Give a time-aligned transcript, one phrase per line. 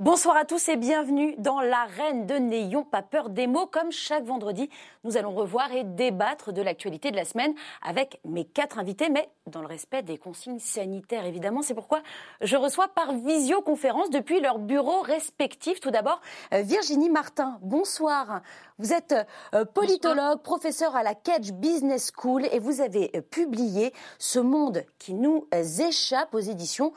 [0.00, 3.66] Bonsoir à tous et bienvenue dans l'arène de N'ayons pas peur des mots.
[3.66, 4.70] Comme chaque vendredi,
[5.04, 9.28] nous allons revoir et débattre de l'actualité de la semaine avec mes quatre invités, mais
[9.46, 11.62] dans le respect des consignes sanitaires évidemment.
[11.62, 12.02] C'est pourquoi
[12.40, 15.80] je reçois par visioconférence depuis leurs bureaux respectifs.
[15.80, 16.20] Tout d'abord,
[16.52, 18.42] euh, Virginie Martin, bonsoir.
[18.78, 19.14] Vous êtes
[19.54, 24.84] euh, politologue, professeur à la Cage Business School et vous avez euh, publié Ce monde
[24.98, 26.92] qui nous échappe aux éditions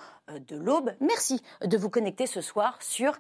[0.47, 0.91] de l'Aube.
[1.02, 3.13] Merci de vous connecter ce soir sur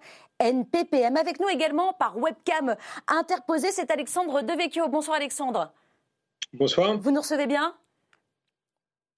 [0.43, 1.17] NPPM.
[1.17, 2.75] Avec nous également par webcam
[3.07, 4.87] interposé, c'est Alexandre Devecchio.
[4.89, 5.71] Bonsoir Alexandre.
[6.53, 6.97] Bonsoir.
[6.97, 7.73] Vous nous recevez bien?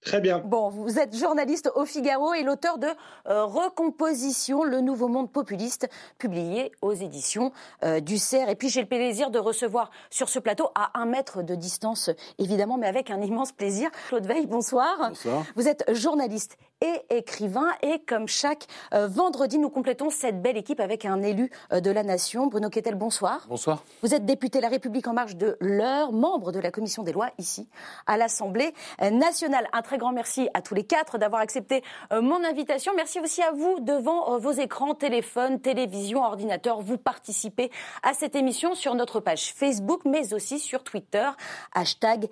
[0.06, 0.38] Très bien.
[0.38, 2.86] Bon, vous êtes journaliste au Figaro et l'auteur de
[3.26, 5.88] euh, Recomposition, le nouveau monde populiste,
[6.18, 7.50] publié aux éditions
[7.82, 8.48] euh, du CERF.
[8.48, 12.08] Et puis j'ai le plaisir de recevoir sur ce plateau, à un mètre de distance
[12.38, 15.08] évidemment, mais avec un immense plaisir, Claude Veil, bonsoir.
[15.08, 15.42] Bonsoir.
[15.56, 17.70] Vous êtes journaliste et écrivain.
[17.82, 21.90] Et comme chaque euh, vendredi, nous complétons cette belle équipe avec un élu euh, de
[21.90, 22.46] la nation.
[22.46, 23.44] Bruno Quetel, bonsoir.
[23.48, 23.82] Bonsoir.
[24.02, 27.30] Vous êtes député La République en marche de l'heure, membre de la commission des lois
[27.38, 27.68] ici
[28.06, 29.66] à l'Assemblée nationale.
[29.72, 32.92] Un très grand merci à tous les quatre d'avoir accepté euh, mon invitation.
[32.96, 36.80] Merci aussi à vous devant vos écrans, téléphones, télévision, ordinateur.
[36.80, 37.70] Vous participez
[38.02, 41.28] à cette émission sur notre page Facebook, mais aussi sur Twitter.
[41.74, 42.28] Hashtag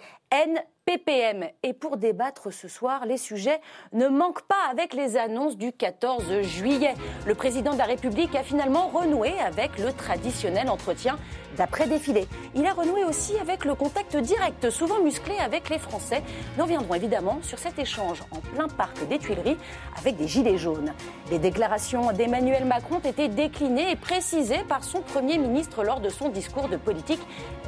[0.86, 1.46] NPPM.
[1.62, 3.60] Et pour débattre ce soir, les sujets
[3.92, 6.94] ne manquent pas avec les annonces du 14 juillet.
[7.26, 11.18] Le président de la République a finalement renoué avec le traditionnel entretien
[11.56, 12.26] d'après-défilé.
[12.54, 16.22] Il a renoué aussi avec le contact direct, souvent musclé avec les Français.
[16.58, 19.56] Nous reviendrons évidemment sur cet échange en plein parc des Tuileries
[19.96, 20.92] avec des gilets jaunes.
[21.30, 26.08] Les déclarations d'Emmanuel Macron ont été déclinées et précisées par son Premier ministre lors de
[26.08, 27.22] son discours de politique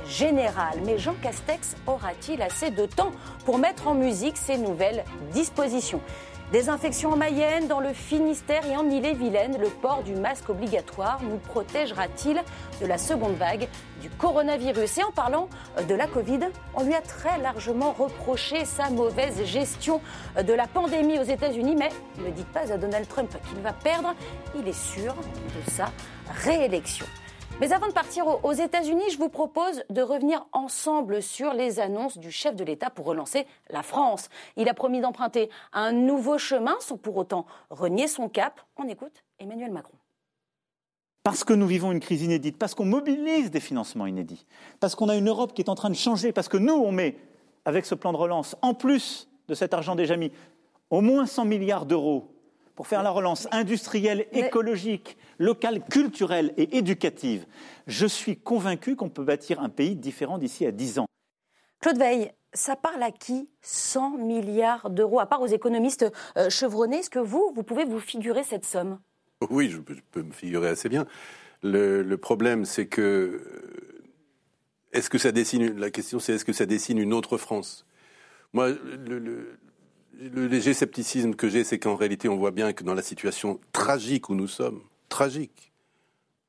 [0.08, 0.80] générale.
[0.84, 3.05] Mais Jean Castex aura-t-il assez de temps
[3.44, 6.00] pour mettre en musique ces nouvelles dispositions.
[6.52, 11.18] Des infections en Mayenne, dans le Finistère et en Ille-et-Vilaine, le port du masque obligatoire
[11.24, 12.40] nous protégera-t-il
[12.80, 13.66] de la seconde vague
[14.00, 14.98] du coronavirus?
[14.98, 15.48] Et en parlant
[15.88, 16.38] de la Covid,
[16.76, 20.00] on lui a très largement reproché sa mauvaise gestion
[20.40, 21.88] de la pandémie aux États-Unis, mais
[22.24, 24.14] ne dites pas à Donald Trump qu'il va perdre,
[24.56, 25.86] il est sûr de sa
[26.44, 27.06] réélection.
[27.58, 32.18] Mais avant de partir aux États-Unis, je vous propose de revenir ensemble sur les annonces
[32.18, 34.28] du chef de l'État pour relancer la France.
[34.58, 38.60] Il a promis d'emprunter un nouveau chemin sans pour autant renier son cap.
[38.76, 39.94] On écoute Emmanuel Macron.
[41.22, 44.44] Parce que nous vivons une crise inédite, parce qu'on mobilise des financements inédits,
[44.78, 46.92] parce qu'on a une Europe qui est en train de changer, parce que nous, on
[46.92, 47.16] met,
[47.64, 50.30] avec ce plan de relance, en plus de cet argent déjà mis,
[50.90, 52.35] au moins 100 milliards d'euros
[52.76, 57.46] pour faire la relance industrielle, écologique, locale, culturelle et éducative.
[57.86, 61.06] Je suis convaincu qu'on peut bâtir un pays différent d'ici à 10 ans.
[61.80, 63.48] Claude Veil, ça parle à qui?
[63.62, 66.06] 100 milliards d'euros À part aux économistes
[66.36, 68.98] euh, chevronnés, est-ce que vous, vous pouvez vous figurer cette somme?
[69.50, 71.06] Oui, je peux, me figurer assez bien.
[71.62, 73.42] Le, problème, c'est que.
[74.92, 75.78] Est-ce que ça dessine.
[75.78, 77.86] La question, c'est est-ce que ça dessine une autre France?
[78.52, 79.58] Moi, le, le
[80.20, 84.28] léger scepticisme que j'ai, c'est qu'en réalité, on voit bien que dans la situation tragique
[84.28, 85.72] où nous sommes, tragique,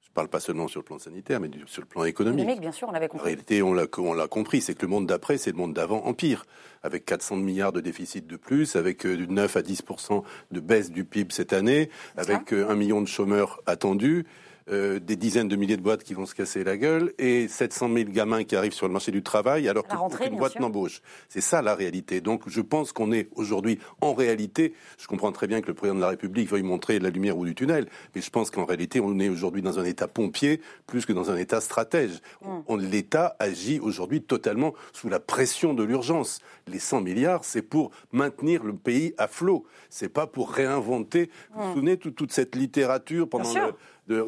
[0.01, 2.59] je ne parle pas seulement sur le plan sanitaire, mais sur le plan économique.
[2.59, 3.23] bien sûr, on l'avait compris.
[3.23, 6.13] En réalité, on l'a compris, c'est que le monde d'après, c'est le monde d'avant en
[6.13, 6.45] pire,
[6.81, 11.03] avec 400 milliards de déficit de plus, avec 9 euh, à 10% de baisse du
[11.03, 14.25] PIB cette année, avec euh, un million de chômeurs attendus.
[14.69, 17.89] Euh, des dizaines de milliers de boîtes qui vont se casser la gueule et 700
[17.93, 21.01] 000 gamins qui arrivent sur le marché du travail alors qu'aucune boîte n'embauche.
[21.29, 22.19] C'est ça la réalité.
[22.19, 25.95] Donc je pense qu'on est aujourd'hui en réalité, je comprends très bien que le président
[25.95, 28.99] de la République veuille montrer la lumière ou du tunnel, mais je pense qu'en réalité
[28.99, 32.19] on est aujourd'hui dans un état pompier plus que dans un état stratège.
[32.41, 32.75] Mm.
[32.77, 36.41] L'État agit aujourd'hui totalement sous la pression de l'urgence.
[36.67, 39.65] Les 100 milliards, c'est pour maintenir le pays à flot.
[39.89, 41.29] C'est pas pour réinventer.
[41.53, 41.73] Vous vous mm.
[41.73, 43.73] souvenez toute, toute cette littérature pendant le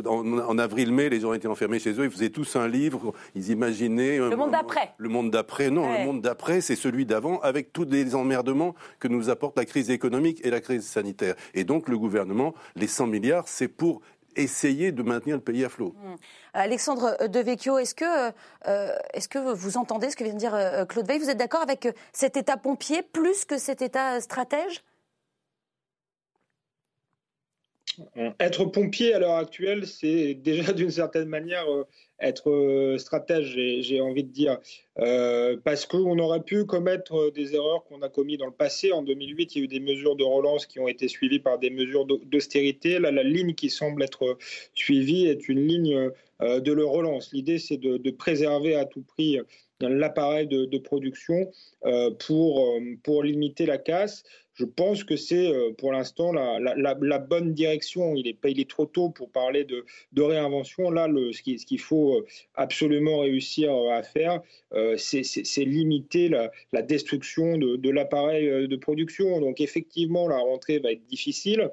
[0.05, 4.17] en, avril-mai, les gens étaient enfermés chez eux, ils faisaient tous un livre, ils imaginaient...
[4.17, 4.93] Le monde d'après.
[4.97, 9.07] Le monde d'après, non, le monde d'après, c'est celui d'avant, avec tous les emmerdements que
[9.07, 11.35] nous apporte la crise économique et la crise sanitaire.
[11.53, 14.01] Et donc le gouvernement, les 100 milliards, c'est pour
[14.35, 15.95] essayer de maintenir le pays à flot.
[15.97, 16.15] Mmh.
[16.53, 18.31] Alexandre Devecchio, est-ce que,
[18.67, 21.19] euh, est-ce que vous entendez ce que vient de dire euh, Claude Veil?
[21.19, 24.83] Vous êtes d'accord avec cet État pompier plus que cet État stratège?
[28.39, 31.83] Être pompier à l'heure actuelle, c'est déjà d'une certaine manière euh,
[32.21, 34.57] être euh, stratège, j'ai envie de dire,
[34.99, 38.91] euh, parce qu'on aurait pu commettre des erreurs qu'on a commises dans le passé.
[38.91, 41.59] En 2008, il y a eu des mesures de relance qui ont été suivies par
[41.59, 42.99] des mesures d'austérité.
[42.99, 44.37] Là, la ligne qui semble être
[44.73, 46.11] suivie est une ligne
[46.41, 47.31] de relance.
[47.31, 49.39] L'idée, c'est de, préserver à tout prix
[49.79, 51.49] l'appareil de, production
[52.19, 54.23] pour, pour limiter la casse
[54.59, 58.13] je pense que c'est euh, pour l'instant la, bonne direction.
[58.15, 60.91] Il est, trop tôt pour parler de, réinvention.
[60.91, 62.25] Là, ce qu'il faut euh,
[62.55, 64.41] absolument réussir euh, à faire,
[64.97, 69.39] c'est limiter la, destruction de, l'appareil de production.
[69.39, 71.69] Donc effectivement, la rentrée va être difficile.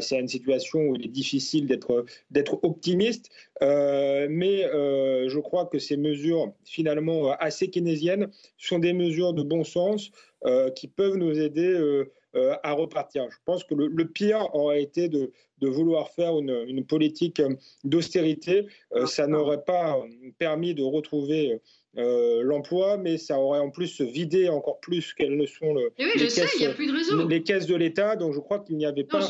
[0.00, 3.30] c'est une situation où il est difficile d'être optimiste.
[3.60, 10.10] mais je crois que ces mesures, finalement assez keynésiennes, sont des mesures de bon sens
[10.46, 13.26] euh, qui peuvent nous aider euh, euh, à repartir.
[13.30, 15.30] Je pense que le, pire aurait été de,
[15.62, 17.40] vouloir faire une, politique
[17.82, 18.66] d'austérité.
[19.06, 19.96] ça n'aurait pas
[20.38, 21.58] permis de retrouver
[21.94, 26.60] l'emploi, mais ça aurait en plus vidé encore plus qu'elles ne sont le, les, caisses,
[26.60, 28.16] de les, caisses, de l'État.
[28.16, 29.26] Donc je crois qu'il n'y avait pas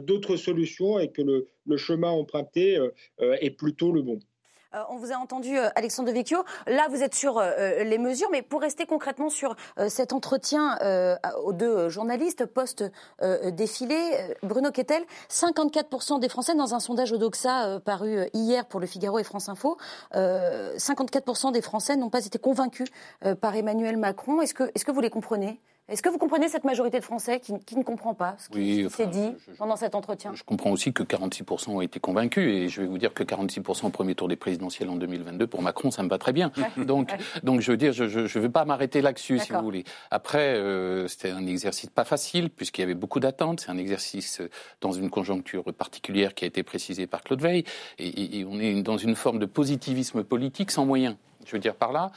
[0.00, 2.80] d'autres solutions et que le, le chemin emprunté
[3.20, 4.18] est plutôt le bon.
[4.76, 6.44] Euh, on vous a entendu, euh, Alexandre de Vecchio.
[6.66, 9.56] Là, vous êtes sur euh, les mesures, mais pour rester concrètement sur
[9.88, 10.78] cet entretien
[11.44, 13.96] aux deux journalistes post-défilé,
[14.42, 19.24] Bruno Kettel, 54% des Français, dans un sondage Odoxa paru hier pour Le Figaro et
[19.24, 19.76] France Info,
[20.14, 22.88] 54% des Français n'ont pas été convaincus
[23.40, 24.40] par Emmanuel Macron.
[24.40, 25.60] Est-ce que, est -ce que vous les comprenez?
[25.88, 29.06] Est-ce que vous comprenez cette majorité de Français qui, ne comprend pas ce qui s'est
[29.06, 30.32] dit pendant cet entretien?
[30.34, 33.86] Je comprends aussi que 46% ont été convaincus et je vais vous dire que 46%
[33.86, 36.50] au premier tour des présidentielles en 2022 pour Macron, ça me va très bien.
[36.76, 39.84] Donc, donc je veux dire, je ne veux pas m'arrêter là-dessus si vous voulez.
[40.10, 43.60] Après, euh, c'était un exercice pas facile puisqu'il y avait beaucoup d'attentes.
[43.60, 44.50] C'est un exercice euh,
[44.80, 47.64] dans une conjoncture particulière qui a été précisée par Claude Veil
[47.98, 51.16] et, et on est dans une forme de positivisme politique sans moyens.
[51.46, 52.10] Je veux dire par là,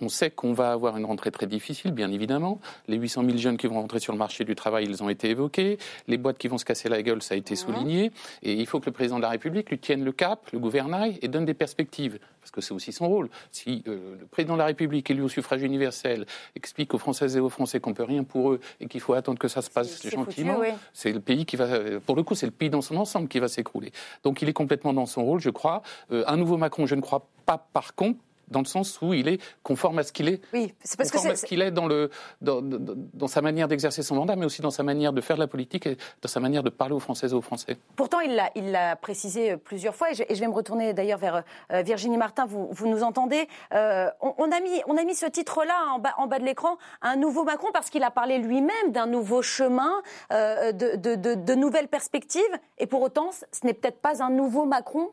[0.00, 2.60] on, sait qu'on va avoir une rentrée très difficile, bien évidemment.
[2.88, 5.30] Les 800 000 jeunes qui vont rentrer sur le marché du travail, ils ont été
[5.30, 5.78] évoqués.
[6.08, 8.10] Les boîtes qui vont se casser la gueule, ça a été souligné.
[8.42, 11.18] Et il faut que le président de la République lui tienne le cap, le gouvernail
[11.22, 12.18] et donne des perspectives.
[12.40, 13.28] Parce que c'est aussi son rôle.
[13.52, 16.26] Si euh, le président de la République, élu au suffrage universel,
[16.56, 19.38] explique aux Françaises et aux Français qu'on peut rien pour eux et qu'il faut attendre
[19.38, 20.60] que ça se passe gentiment,
[20.92, 21.68] c'est le pays qui va,
[22.04, 23.92] pour le coup, c'est le pays dans son ensemble qui va s'écrouler.
[24.24, 25.82] Donc il est complètement dans son rôle, je crois.
[26.10, 29.28] Euh, un nouveau Macron, je ne crois pas par contre dans le sens où il
[29.28, 30.40] est conforme à ce qu'il est.
[30.52, 32.10] Oui, c'est parce conforme que à ce qu'il est dans, le,
[32.40, 35.40] dans, dans, sa manière d'exercer son mandat, mais aussi dans sa manière de faire de
[35.40, 37.76] la politique et dans sa manière de parler aux Françaises et aux Français.
[37.96, 41.42] Pourtant, il l'a, il l'a précisé plusieurs fois, et je, vais me retourner d'ailleurs vers
[41.72, 43.48] euh, Virginie Martin, vous, vous nous entendez.
[43.72, 46.76] Euh, on, a mis, on a mis ce titre-là en bas, en bas de l'écran,
[47.00, 49.92] un nouveau Macron, parce qu'il a parlé lui-même d'un nouveau chemin,
[50.32, 52.42] euh, de, de, de, de nouvelles perspectives,
[52.78, 55.10] et pour autant, ce n'est peut-être pas un nouveau Macron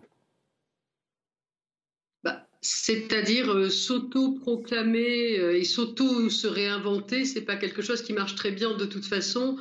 [2.61, 8.75] c'est-à-dire euh, s'auto-proclamer euh, et s'auto-se réinventer, c'est pas quelque chose qui marche très bien
[8.75, 9.57] de toute façon.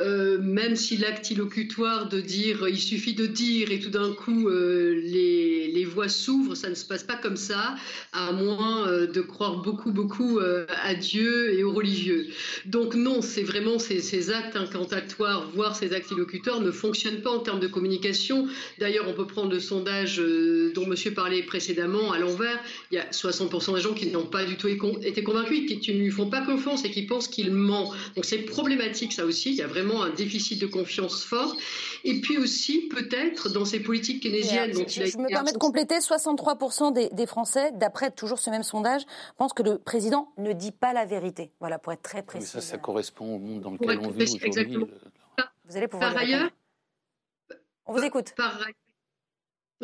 [0.00, 4.48] Euh, même si l'acte illocutoire de dire il suffit de dire et tout d'un coup
[4.48, 7.74] euh, les, les, voies s'ouvrent, ça ne se passe pas comme ça,
[8.12, 12.28] à moins euh, de croire beaucoup, beaucoup à Dieu et aux religieux.
[12.66, 17.30] Donc non, c'est vraiment ces, ces, actes incantatoires, voire ces actes illocuteurs, ne fonctionnent pas
[17.30, 18.46] en termes de communication.
[18.78, 20.22] D'ailleurs, on peut prendre le sondage
[20.74, 22.58] dont monsieur parlait précédemment à l'envers.
[22.90, 25.98] Il y a 60% des gens qui n'ont pas du tout été convaincus, qui ne
[25.98, 27.92] lui font pas confiance et qui pensent qu'il ment.
[28.14, 29.50] Donc c'est problématique ça aussi.
[29.50, 31.56] Il y a vraiment un déficit de confiance fort.
[32.04, 34.72] Et puis aussi, peut-être, dans ces politiques keynésiennes.
[34.72, 39.02] Dont je, me permets de compléter 63% des, Français, d'après toujours ce même sondage,
[39.36, 41.52] pensent que le président ne dit pas la vérité.
[41.60, 42.46] Voilà, pour être très précis.
[42.46, 44.46] ça, ça correspond au monde dans lequel on vit aujourd'hui.
[44.46, 44.86] Exactement.
[45.68, 46.50] Vous allez pouvoir par ailleurs,
[47.86, 48.34] on vous écoute.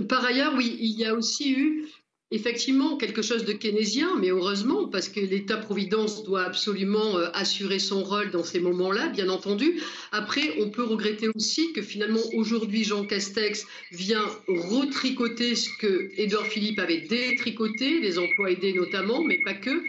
[0.08, 1.86] par ailleurs, oui, il y a aussi eu
[2.30, 8.02] effectivement quelque chose de keynésien, mais heureusement, parce que l'État-providence doit absolument euh, assurer son
[8.02, 9.80] rôle dans ces moments-là, bien entendu.
[10.10, 16.46] Après, on peut regretter aussi que finalement, aujourd'hui, Jean Castex vient retricoter ce que Édouard
[16.46, 19.84] Philippe avait détricoté, les emplois aidés notamment, mais pas que.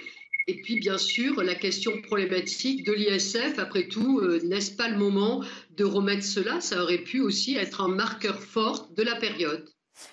[0.47, 4.97] Et puis, bien sûr, la question problématique de l'ISF, après tout, euh, n'est-ce pas le
[4.97, 5.43] moment
[5.75, 6.61] de remettre cela?
[6.61, 9.67] Ça aurait pu aussi être un marqueur fort de la période.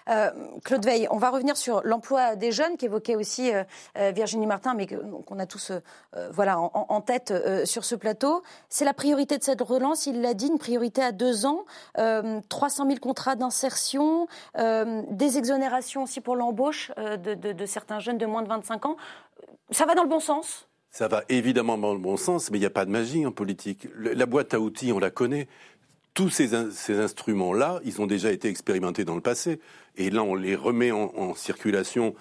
[0.08, 0.30] Euh,
[0.64, 3.64] Claude Veil, on va revenir sur l'emploi des jeunes qu'évoquait aussi euh,
[3.98, 5.72] euh, Virginie Martin, mais qu'on a tous
[6.30, 7.32] voilà, en, tête
[7.64, 8.42] sur ce plateau.
[8.68, 11.64] C'est la priorité de cette relance, il l'a dit, une priorité à deux ans,
[12.48, 18.42] 300 000 contrats d'insertion, des exonérations aussi pour l'embauche de, de certains jeunes de moins
[18.42, 18.96] de 25 ans.
[19.70, 20.68] Ça va dans le bon sens?
[20.92, 23.32] Ça va évidemment dans le bon sens, mais il n'y a pas de magie en
[23.32, 23.88] politique.
[23.96, 25.48] La boîte à outils, on la connaît
[26.14, 26.54] tous ces,
[26.90, 29.60] instruments-là, ils ont déjà été expérimentés dans le passé.
[29.96, 32.14] Et là, on les remet en, circulation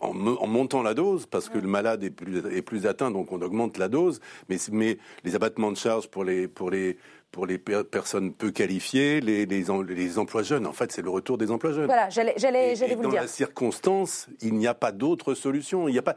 [0.00, 3.40] en, montant la dose, parce que le malade est plus, est plus, atteint, donc on
[3.40, 4.20] augmente la dose,
[4.50, 6.98] mais, mais les abattements de charges pour les, pour les,
[7.30, 10.66] pour les personnes peu qualifiées, les, les, les emplois jeunes.
[10.66, 11.86] En fait, c'est le retour des emplois jeunes.
[11.86, 13.08] Voilà, j'allais vous le dire.
[13.08, 15.88] Dans la circonstance, il n'y a pas d'autre solution.
[15.88, 16.16] Il n'y a pas.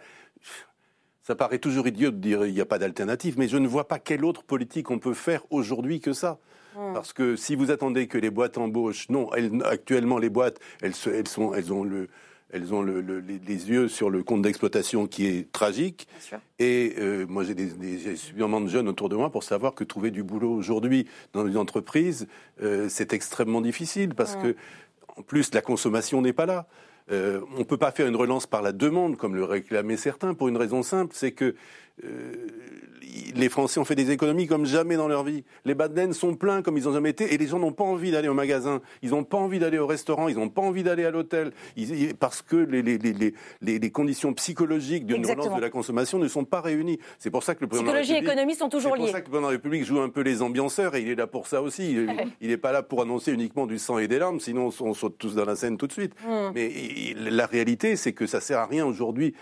[1.21, 3.87] Ça paraît toujours idiot de dire il n'y a pas d'alternative, mais je ne vois
[3.87, 6.39] pas quelle autre politique on peut faire aujourd'hui que ça.
[6.75, 6.93] Hmm.
[6.93, 9.29] Parce que si vous attendez que les boîtes embauchent, non,
[9.63, 12.07] actuellement les boîtes, elles, elles, sont, elles ont le,
[12.51, 16.07] elles ont le, les, yeux sur le compte d'exploitation qui est tragique.
[16.59, 19.83] Et euh, moi, j'ai, des, des, suffisamment de jeunes autour de moi pour savoir que
[19.83, 22.27] trouver du boulot aujourd'hui dans une entreprise,
[22.61, 24.41] euh, c'est extrêmement difficile parce hmm.
[24.41, 24.55] que,
[25.17, 26.67] en plus, la consommation n'est pas là.
[27.11, 30.33] Euh, on ne peut pas faire une relance par la demande, comme le réclamaient certains,
[30.33, 31.55] pour une raison simple, c'est que
[32.03, 32.33] euh,
[33.35, 35.43] les Français ont fait des économies comme jamais dans leur vie.
[35.65, 38.11] Les badens sont pleins comme ils n'ont jamais été et les gens n'ont pas envie
[38.11, 41.05] d'aller au magasin, ils n'ont pas envie d'aller au restaurant, ils n'ont pas envie d'aller
[41.05, 41.51] à l'hôtel
[42.19, 46.45] parce que les, les, les, les, conditions psychologiques d'une relance de la consommation ne sont
[46.45, 46.99] pas réunies.
[47.19, 49.03] C'est pour ça que le président Psychologie et économie sont toujours liés.
[49.05, 51.01] C'est pour ça que le président de la République joue un peu les ambianceurs et
[51.01, 51.95] il est là pour ça aussi.
[52.41, 55.17] Il n'est pas là pour annoncer uniquement du sang et des larmes, sinon on saute
[55.17, 56.13] tous dans la scène tout de suite.
[56.25, 56.51] Hmm.
[56.55, 56.71] Mais
[57.15, 59.33] la réalité, c'est que ça sert à rien aujourd'hui.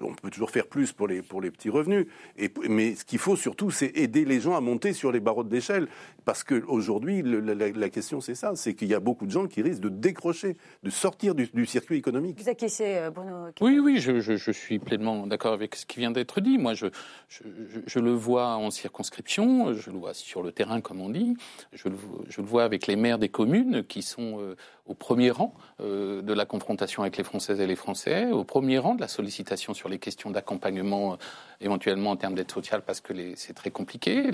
[0.00, 2.06] On peut toujours faire plus pour les, pour les petits revenus.
[2.36, 5.44] Et, mais ce qu'il faut surtout, c'est aider les gens à monter sur les barreaux
[5.44, 5.88] d'échelle.
[6.24, 9.82] Parce qu'aujourd'hui, la, question, c'est ça c'est qu'il y a beaucoup de gens qui risquent
[9.82, 12.40] de décrocher, de sortir du, circuit économique.
[12.40, 16.10] Vous acquiescez, euh, Bruno Oui, oui, je, je, suis pleinement d'accord avec ce qui vient
[16.10, 16.58] d'être dit.
[16.58, 16.86] Moi, je,
[17.28, 21.36] je, le vois en circonscription, je le vois sur le terrain, comme on dit.
[21.72, 21.94] Je le,
[22.36, 26.32] le vois avec les maires des communes qui sont euh, au premier rang euh, de
[26.32, 29.88] la confrontation avec les Françaises et les Français, au premier rang de la sollicitation sur
[29.88, 31.18] les questions d'accompagnement
[31.60, 34.30] éventuellement en termes d'aide sociale parce que c'est très compliqué.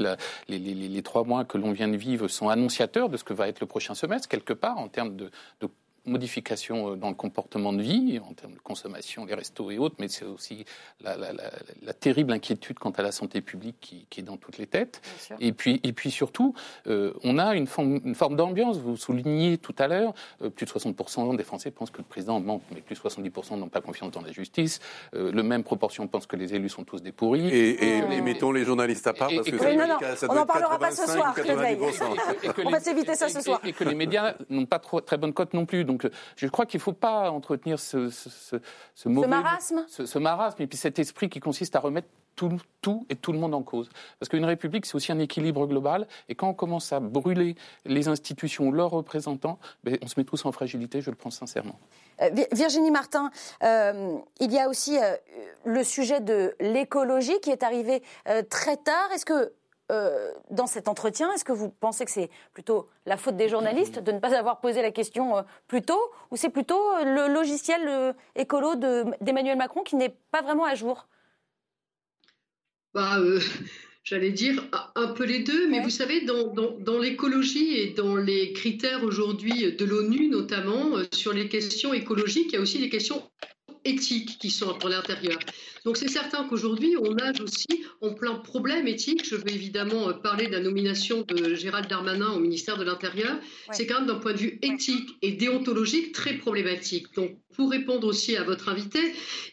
[0.49, 3.49] les, les, trois mois que l'on vient de vivre sont annonciateurs de ce que va
[3.49, 5.31] être le prochain semestre, quelque part, en termes de,
[5.61, 5.69] de
[6.05, 9.97] modifications euh, dans le comportement de vie, en termes de consommation, les restos et autres,
[9.99, 10.65] mais c'est aussi
[11.01, 11.51] la, la, la,
[11.83, 15.01] la, terrible inquiétude quant à la santé publique qui, qui est dans toutes les têtes.
[15.41, 16.55] Et puis, et puis surtout,
[16.87, 18.79] euh, on a une forme, une forme d'ambiance.
[18.79, 22.41] Vous soulignez tout à l'heure, euh, plus de 60% des Français pensent que le président
[22.41, 24.81] ment, mais plus de 70% n'ont pas confiance dans la justice.
[25.15, 27.49] Euh, le même proportion pense que les élus sont tous des pourris.
[27.49, 30.47] Et, et, mettons les journalistes à part, parce que, ça, non, non, ça on n'en
[30.47, 31.35] parlera pas ce soir,
[32.65, 33.61] on va s'éviter ça ce soir.
[33.65, 35.85] Et, que les médias n'ont pas trop, très bonne cote non plus.
[35.85, 35.92] Donc,
[36.37, 38.57] je crois qu'il ne faut pas entretenir ce, ce,
[38.95, 43.17] ce, marasme, ce, marasme, et puis cet esprit qui consiste à remettre tout, tout, et
[43.17, 43.91] tout le monde en cause.
[44.19, 46.07] Parce qu'une république, c'est aussi un équilibre global.
[46.29, 50.45] Et quand on commence à brûler les institutions, leurs représentants, ben, on se met tous
[50.45, 51.79] en fragilité, je le pense sincèrement.
[52.21, 53.31] Euh, Virginie Martin,
[53.63, 55.17] euh, il y a aussi euh,
[55.65, 58.03] le sujet de l'écologie qui est arrivé
[58.49, 59.13] très tard.
[59.13, 59.53] Est-ce que
[59.91, 63.99] euh, dans cet entretien Est-ce que vous pensez que c'est plutôt la faute des journalistes
[63.99, 67.35] de ne pas avoir posé la question euh, plus tôt Ou c'est plutôt euh, le
[67.35, 68.75] logiciel écolo
[69.21, 71.09] d'Emmanuel Macron qui n'est pas vraiment à jour?
[72.95, 73.19] Bah,
[74.05, 74.65] J'allais dire
[74.97, 79.73] un peu les deux, mais vous savez, dans, dans l'écologie et dans les critères aujourd'hui
[79.73, 83.23] de l'ONU, notamment sur les questions écologiques, il y a aussi les questions
[83.85, 85.39] éthiques qui sont à l'intérieur.
[85.85, 89.25] Donc c'est certain qu'aujourd'hui, on nage aussi en plein problème éthique.
[89.25, 93.37] Je vais évidemment euh, parler de la nomination de Gérald Darmanin au ministère de l'Intérieur.
[93.73, 97.13] C'est quand même d'un point de vue éthique et déontologique très problématique.
[97.15, 99.01] Donc pour répondre aussi à votre invité,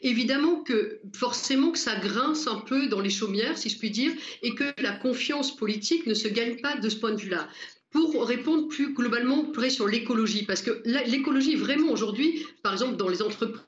[0.02, 4.12] évidemment que forcément que ça grince un peu dans les chaumières, si je puis dire,
[4.42, 7.48] et que la confiance politique ne se gagne pas de ce point de vue-là
[7.92, 13.22] pour répondre plus globalement sur l'écologie, parce que l'écologie vraiment aujourd'hui, par exemple dans les
[13.22, 13.60] entreprises,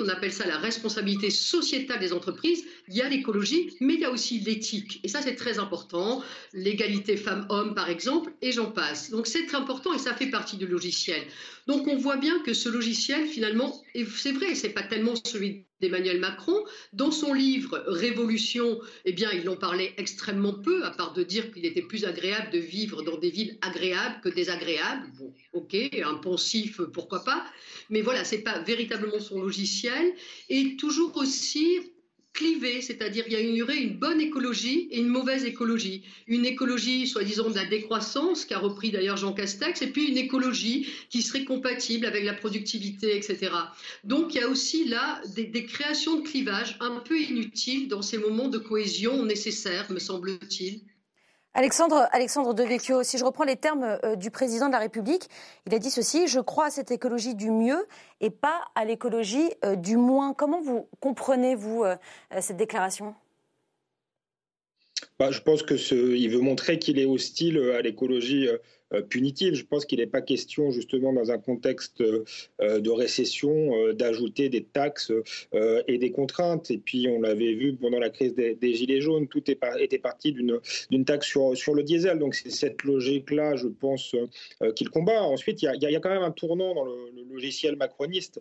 [0.00, 2.64] on appelle ça la responsabilité sociétale des entreprises.
[2.88, 5.00] Il y a l'écologie, mais il y a aussi l'éthique.
[5.02, 6.22] Et ça, c'est très important.
[6.52, 9.10] L'égalité femmes-hommes, par exemple, et j'en passe.
[9.10, 11.22] Donc, c'est très important et ça fait partie du logiciel.
[11.66, 13.82] Donc, on voit bien que ce logiciel, finalement,
[14.16, 16.64] c'est vrai, c'est pas tellement celui d'Emmanuel Macron.
[16.92, 21.52] Dans son livre Révolution, eh bien, ils l'ont parlé extrêmement peu, à part de dire
[21.52, 25.10] qu'il était plus agréable de vivre dans des villes agréables que désagréables.
[25.18, 27.44] Bon, ok, un poncif, pourquoi pas.
[27.88, 30.14] Mais voilà, c'est pas véritablement son logiciel.
[30.48, 31.92] Et toujours aussi
[32.32, 36.02] clivé, c'est-à-dire il y aurait une bonne écologie et une mauvaise écologie.
[36.26, 40.88] Une écologie, soi-disant, de la décroissance, qu'a repris d'ailleurs Jean Castex, et puis une écologie
[41.10, 43.50] qui serait compatible avec la productivité, etc.
[44.04, 48.02] Donc il y a aussi là des, des créations de clivages un peu inutiles dans
[48.02, 50.80] ces moments de cohésion nécessaires, me semble-t-il.
[51.52, 55.28] Alexandre, Alexandre Devecchio, si je reprends les termes euh, du président de la République,
[55.66, 57.86] il a dit ceci Je crois à cette écologie du mieux
[58.20, 60.32] et pas à l'écologie euh, du moins.
[60.32, 61.96] Comment vous comprenez, vous, euh,
[62.40, 63.14] cette déclaration?
[65.18, 68.48] Bah, Je pense qu'il veut montrer qu'il est hostile à l'écologie
[69.08, 69.54] punitive.
[69.54, 75.12] Je pense qu'il n'est pas question, justement, dans un contexte de récession, d'ajouter des taxes
[75.52, 76.70] et des contraintes.
[76.70, 81.04] Et puis, on l'avait vu pendant la crise des, Gilets jaunes, tout était parti d'une
[81.04, 82.18] taxe sur, le diesel.
[82.18, 84.14] Donc, c'est cette logique-là, je pense,
[84.76, 85.22] qu'il combat.
[85.22, 86.94] Ensuite, il y, a, quand même un tournant dans le,
[87.30, 88.40] logiciel macroniste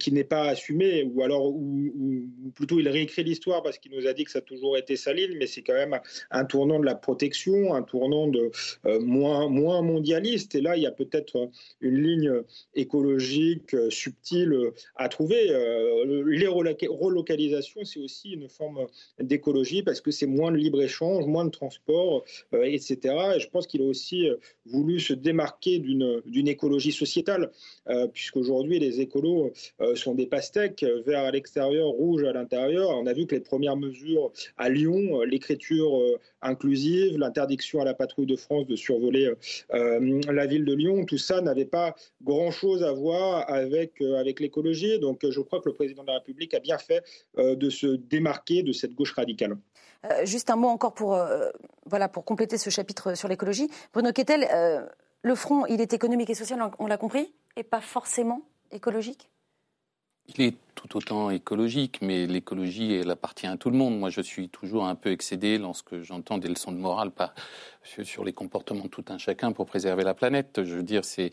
[0.00, 4.12] qui n'est pas assumé, ou alors, ou, plutôt il réécrit l'histoire parce qu'il nous a
[4.12, 5.98] dit que ça a toujours été sa ligne, mais c'est quand même
[6.30, 8.50] un tournant de la protection, un tournant de
[8.86, 10.54] euh, moins, moins mondialiste.
[10.54, 11.50] Et là, il y a peut-être
[11.80, 12.32] une ligne
[12.74, 15.50] écologique euh, subtile à trouver.
[15.50, 18.86] Euh, les relocalisations, c'est aussi une forme
[19.20, 22.98] d'écologie parce que c'est moins de libre-échange, moins de transport, etc.
[23.36, 24.28] Et je pense qu'il a aussi
[24.66, 27.50] voulu se démarquer d'une écologie sociétale,
[28.12, 29.52] puisqu'aujourd'hui, les écolos
[29.94, 32.90] sont des pastèques, vert à l'extérieur, rouge à l'intérieur.
[32.90, 37.84] On a vu que les premières mesures à Lyon, euh, l'écriture euh, inclusive, l'interdiction à
[37.84, 39.32] la patrouille de France de survoler
[39.72, 44.98] euh, la ville de Lyon, tout ça n'avait pas grand-chose à voir avec, avec l'écologie.
[44.98, 47.02] Donc je crois que le président de la République a bien fait
[47.36, 49.56] de se démarquer de cette gauche radicale.
[50.24, 51.18] juste un mot encore pour,
[52.12, 53.68] pour compléter ce chapitre sur l'écologie.
[53.92, 54.46] Bruno Kettel,
[55.22, 59.30] le front, il est économique et social, on l'a compris, et pas forcément écologique?
[60.28, 63.98] Il est tout autant écologique, mais l'écologie, elle appartient à tout le monde.
[63.98, 67.10] Moi, je suis toujours un peu excédé lorsque j'entends des leçons de morale
[67.82, 70.62] sur les comportements de tout un chacun pour préserver la planète.
[70.64, 71.30] Je veux dire, c'est.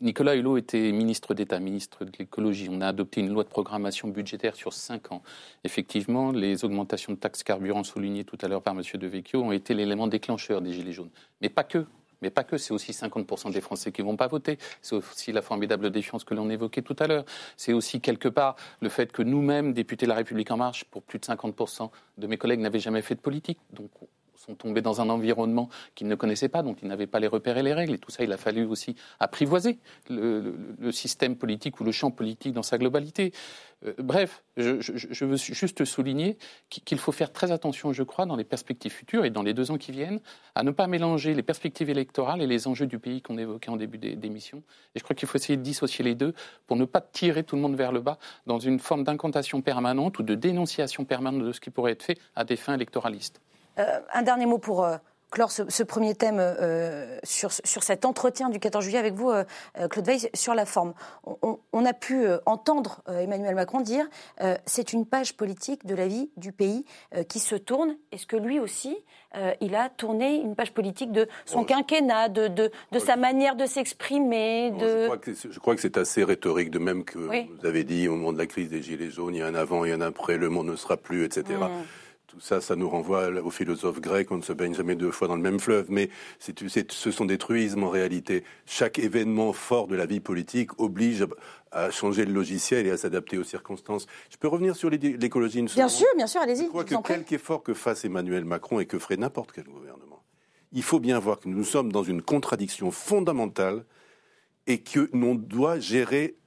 [0.00, 2.66] Nicolas Hulot était ministre d'État, ministre de l'écologie.
[2.68, 5.22] On a adopté une loi de programmation budgétaire sur cinq ans.
[5.62, 8.82] Effectivement, les augmentations de taxes carburant soulignées tout à l'heure par M.
[8.94, 11.10] Devecchio ont été l'élément déclencheur des Gilets jaunes.
[11.40, 11.86] Mais pas que.
[12.22, 14.58] Mais pas que, c'est aussi 50% des Français qui ne vont pas voter.
[14.80, 17.24] C'est aussi la formidable défiance que l'on évoquait tout à l'heure.
[17.56, 21.02] C'est aussi quelque part le fait que nous-mêmes, députés de la République en marche, pour
[21.02, 23.58] plus de 50% de mes collègues n'avaient jamais fait de politique.
[24.44, 27.58] Sont tombés dans un environnement qu'ils ne connaissaient pas, donc ils n'avaient pas les repères
[27.58, 27.94] et les règles.
[27.94, 29.78] Et tout ça, il a fallu aussi apprivoiser
[30.10, 30.54] le,
[30.90, 33.32] système politique ou le champ politique dans sa globalité.
[33.86, 36.36] Euh, bref, je, veux juste souligner
[36.68, 39.70] qu'il faut faire très attention, je crois, dans les perspectives futures et dans les deux
[39.70, 40.20] ans qui viennent,
[40.54, 43.76] à ne pas mélanger les perspectives électorales et les enjeux du pays qu'on évoquait en
[43.76, 44.62] début d'émission.
[44.94, 46.34] Et je crois qu'il faut essayer de dissocier les deux
[46.66, 50.18] pour ne pas tirer tout le monde vers le bas dans une forme d'incantation permanente
[50.18, 53.40] ou de dénonciation permanente de ce qui pourrait être fait à des fins électoralistes.
[53.78, 54.96] Euh, un dernier mot pour euh,
[55.30, 59.32] clore ce, premier thème euh, sur, sur, cet entretien du 14 juillet avec vous,
[59.88, 60.92] Claude Veil, sur la forme.
[61.24, 64.04] On, a pu entendre Emmanuel Macron dire
[64.66, 66.84] c'est une page politique de la vie du pays
[67.30, 67.96] qui se tourne.
[68.12, 68.94] Est-ce que lui aussi,
[69.62, 73.64] il a tourné une page politique de son quinquennat, de, de, de sa manière de
[73.64, 75.08] s'exprimer de...
[75.32, 78.38] Je crois que c'est assez rhétorique, de même que vous avez dit au moment de
[78.38, 80.36] la crise des Gilets jaunes, il y a un avant, il y a un après,
[80.36, 81.56] le monde ne sera plus, etc.
[82.32, 85.28] Tout ça, ça nous renvoie aux philosophes grecs, on ne se baigne jamais deux fois
[85.28, 88.42] dans le même fleuve, mais ce sont des truismes en réalité.
[88.64, 91.26] Chaque événement fort de la vie politique oblige
[91.72, 94.06] à changer le logiciel et à s'adapter aux circonstances.
[94.30, 96.64] Je peux revenir sur l'écologie une seconde Bien sûr, bien sûr, allez-y.
[96.64, 100.24] Je crois que quelque effort que fasse Emmanuel Macron et que ferait n'importe quel gouvernement,
[100.72, 103.84] il faut bien voir que nous sommes dans une contradiction fondamentale
[104.66, 106.38] et que l'on doit gérer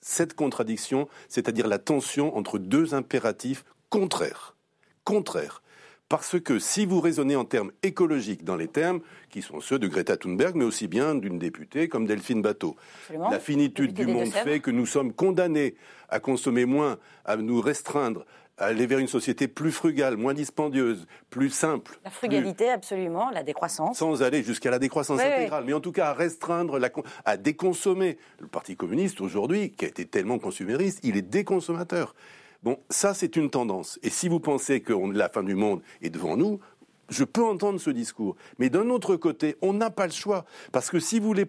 [0.00, 4.56] cette contradiction, c'est-à-dire la tension entre deux impératifs contraires
[5.08, 5.62] contraire.
[6.10, 9.88] Parce que si vous raisonnez en termes écologiques, dans les termes qui sont ceux de
[9.88, 12.76] Greta Thunberg, mais aussi bien d'une députée comme Delphine Bateau,
[13.30, 15.76] la finitude du monde fait que nous sommes condamnés
[16.10, 18.26] à consommer moins, à nous restreindre,
[18.58, 21.98] à aller vers une société plus frugale, moins dispendieuse, plus simple.
[22.04, 23.96] La frugalité, absolument, la décroissance.
[23.96, 26.90] Sans aller jusqu'à la décroissance intégrale, mais en tout cas à restreindre, la,
[27.24, 28.18] à déconsommer.
[28.40, 32.14] Le Parti communiste, aujourd'hui, qui a été tellement consumériste, il est déconsommateur.
[32.62, 33.98] Bon, ça c'est une tendance.
[34.02, 36.58] Et si vous pensez que la fin du monde est devant nous,
[37.08, 38.36] je peux entendre ce discours.
[38.58, 40.44] Mais d'un autre côté, on n'a pas le choix.
[40.72, 41.46] Parce que si vous voulez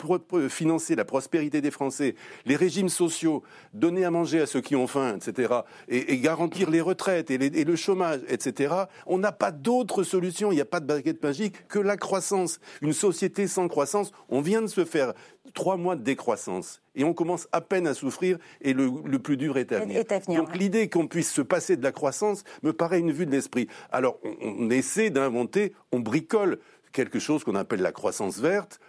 [0.49, 3.43] financer la prospérité des Français, les régimes sociaux,
[3.73, 5.53] donner à manger à ceux qui ont faim, etc.,
[5.87, 8.73] et, garantir les retraites et, et, le chômage, etc.,
[9.05, 10.51] on n'a pas d'autre solution.
[10.51, 12.59] Il n'y a pas de baguette magique que la croissance.
[12.81, 15.13] Une société sans croissance, on vient de se faire
[15.53, 19.57] trois mois de décroissance et on commence à peine à souffrir et le, plus dur
[19.57, 20.03] est à venir.
[20.27, 23.67] Donc l'idée qu'on puisse se passer de la croissance me paraît une vue de l'esprit.
[23.91, 26.59] Alors on, essaie d'inventer, on bricole
[26.91, 28.79] quelque chose qu'on appelle la croissance verte,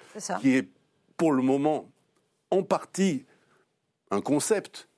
[0.40, 0.68] qui est
[1.16, 1.90] pour le moment
[2.50, 3.24] en partie
[4.10, 4.88] un concept,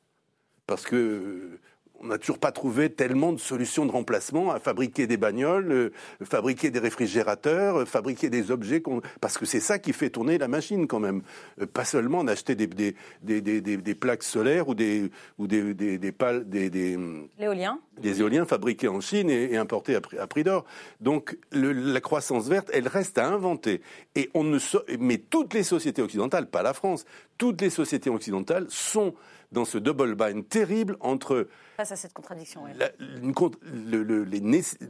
[0.67, 1.59] parce que
[2.03, 5.93] on n'a toujours pas trouvé tellement de solutions de remplacement à fabriquer des bagnoles, euh,
[6.25, 8.83] fabriquer des réfrigérateurs, euh, fabriquer des objets,
[9.21, 11.23] parce que c'est ça qui fait tourner la machine quand même.
[11.61, 15.75] Euh, pas seulement en acheter des, des, des, des, plaques solaires ou des, ou des,
[15.75, 16.99] des, des, des,
[17.39, 17.79] éoliens.
[18.01, 20.65] des éoliens fabriqués en Chine et, importés à prix, à prix d'or.
[21.01, 23.81] Donc la croissance verte, elle reste à inventer.
[24.17, 24.59] Et on ne,
[24.99, 27.05] mais toutes les sociétés occidentales, pas la France,
[27.39, 29.15] toutes les sociétés occidentales sont
[29.53, 32.63] dans ce double bind terrible entre face à cette contradiction,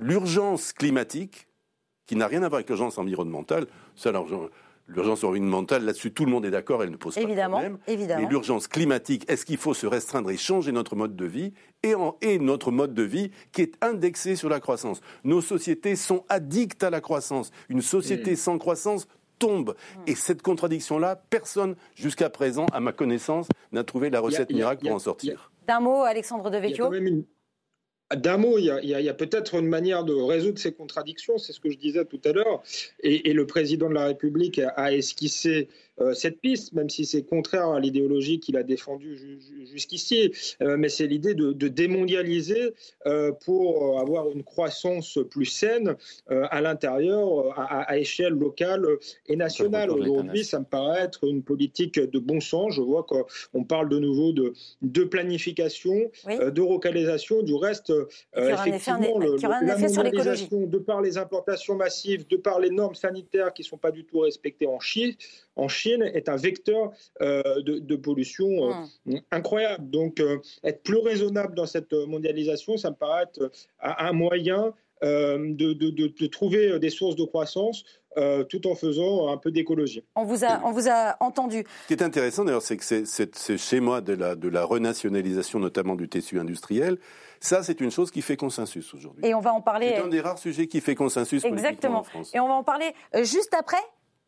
[0.01, 1.49] l'urgence climatique
[2.07, 3.67] qui n'a rien à voir avec l'urgence environnementale.
[3.95, 4.13] Ça,
[4.89, 7.79] l'urgence environnementale, là-dessus, tout le monde est d'accord, elle ne pose pas de problème.
[7.87, 8.23] Évidemment.
[8.23, 11.95] Mais l'urgence climatique, est-ce qu'il faut se restreindre et changer notre mode de vie et,
[12.21, 15.01] et, notre mode de vie qui est indexé sur la croissance?
[15.25, 17.51] Nos sociétés sont addictes à la croissance.
[17.69, 19.07] Une société sans croissance
[19.43, 19.75] tombe.
[19.97, 20.03] Hmm.
[20.07, 24.95] Et cette contradiction-là, personne, jusqu'à présent, à ma connaissance, n'a trouvé la recette miracle pour
[24.95, 25.51] en sortir.
[25.67, 26.91] D'un mot, Alexandre Devecchio
[28.17, 31.71] d'un mot, il y a, peut-être une manière de résoudre ces contradictions, c'est ce que
[31.71, 32.63] je disais tout à l'heure,
[33.03, 35.69] et, le président de la République a esquissé
[36.01, 39.39] euh, cette piste, même si c'est contraire à l'idéologie qu'il a défendue
[39.71, 40.33] jusqu'ici.
[40.63, 42.73] Euh, mais c'est l'idée de, démondialiser
[43.07, 45.97] euh, pour avoir une croissance plus saine
[46.29, 48.87] à l'intérieur, à, échelle locale
[49.27, 49.91] et nationale.
[49.91, 52.75] Aujourd'hui, ça me paraît être une politique de bon sens.
[52.75, 57.43] Je vois qu'on parle de nouveau de, de planification, de localisation.
[57.43, 57.93] Du reste,
[58.37, 63.91] effectivement, de par les importations massives, de par les normes sanitaires qui ne sont pas
[63.91, 65.15] du tout respectées en Chine,
[65.57, 68.73] en Chine est un vecteur euh, de, pollution euh,
[69.07, 69.19] hmm.
[69.31, 69.91] incroyable.
[69.91, 76.27] Donc, euh, être plus raisonnable dans cette mondialisation, ça me paraît être un moyen de,
[76.29, 77.85] trouver des sources de croissance
[78.49, 80.05] tout en faisant un peu d'écologie.
[80.15, 81.65] On vous a, on vous a entendu.
[81.83, 85.97] Ce qui est intéressant d'ailleurs, c'est que ce schéma de la, de la renationalisation, notamment
[85.97, 86.99] du tissu industriel,
[87.43, 89.27] ça, c'est une chose qui fait consensus aujourd'hui.
[89.27, 89.95] Et on va en parler.
[89.97, 91.45] C'est un des rares sujets qui fait consensus.
[91.45, 91.99] Exactement.
[91.99, 92.31] En France.
[92.35, 93.83] Et on va en parler juste après.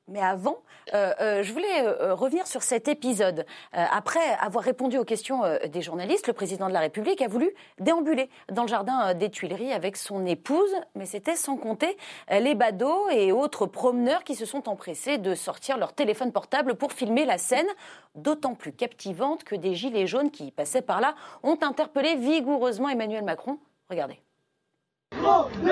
[0.07, 0.59] Mais avant,
[0.93, 3.47] euh, euh, je voulais euh, revenir sur cet épisode.
[3.73, 8.29] après avoir répondu aux questions des journalistes, le président de la République a voulu déambuler
[8.53, 11.97] dans le jardin des Tuileries avec son épouse, mais c'était sans compter
[12.31, 16.93] les badauds et autres promeneurs qui se sont empressés de sortir leur téléphone portable pour
[16.93, 17.67] filmer la scène,
[18.15, 23.25] d'autant plus captivante que des gilets jaunes qui passaient par là ont interpellé vigoureusement Emmanuel
[23.25, 23.59] Macron.
[23.89, 24.24] Regardez.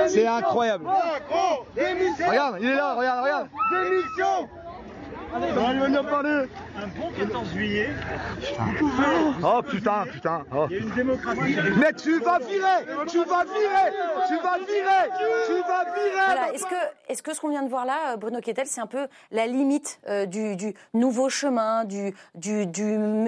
[0.08, 0.86] C'est incroyable.
[2.28, 3.48] Regarde, il est là, regarde, regarde.
[3.72, 4.48] Démission
[5.34, 6.46] Allez, venir parler.
[6.76, 7.88] Un bon 14 juillet.
[9.42, 10.44] Oh putain, putain.
[10.54, 10.66] Oh.
[10.70, 11.56] Il y a une démocratie.
[11.78, 13.92] Mais tu vas virer Tu vas virer
[14.28, 15.10] Tu vas virer
[15.46, 16.52] Tu vas virer voilà.
[16.52, 16.74] Est-ce que,
[17.08, 20.00] est-ce que ce qu'on vient de voir là, Bruno Kettel, c'est un peu la limite
[20.08, 22.82] euh, du, du, nouveau chemin, du, du, du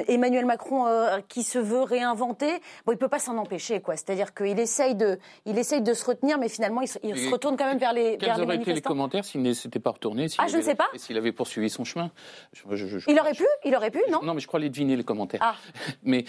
[0.08, 2.60] Emmanuel Macron euh, qui se veut réinventer?
[2.86, 3.96] Bon, il peut pas s'en empêcher, quoi.
[3.96, 7.30] C'est-à-dire qu'il essaye de, il essaye de se retenir, mais finalement, il se, il se
[7.30, 8.46] retourne quand même vers les, vers les manifestants.
[8.46, 10.88] Quels auraient été les commentaires s'il ne s'était pas retourné Ah, je ne sais pas.
[10.96, 14.46] S'il avait poursuivi son chemin il aurait pu Il aurait pu, non Non, mais je
[14.46, 15.40] crois les deviner, les commentaires.
[15.42, 15.56] Ah.
[16.02, 16.24] Mais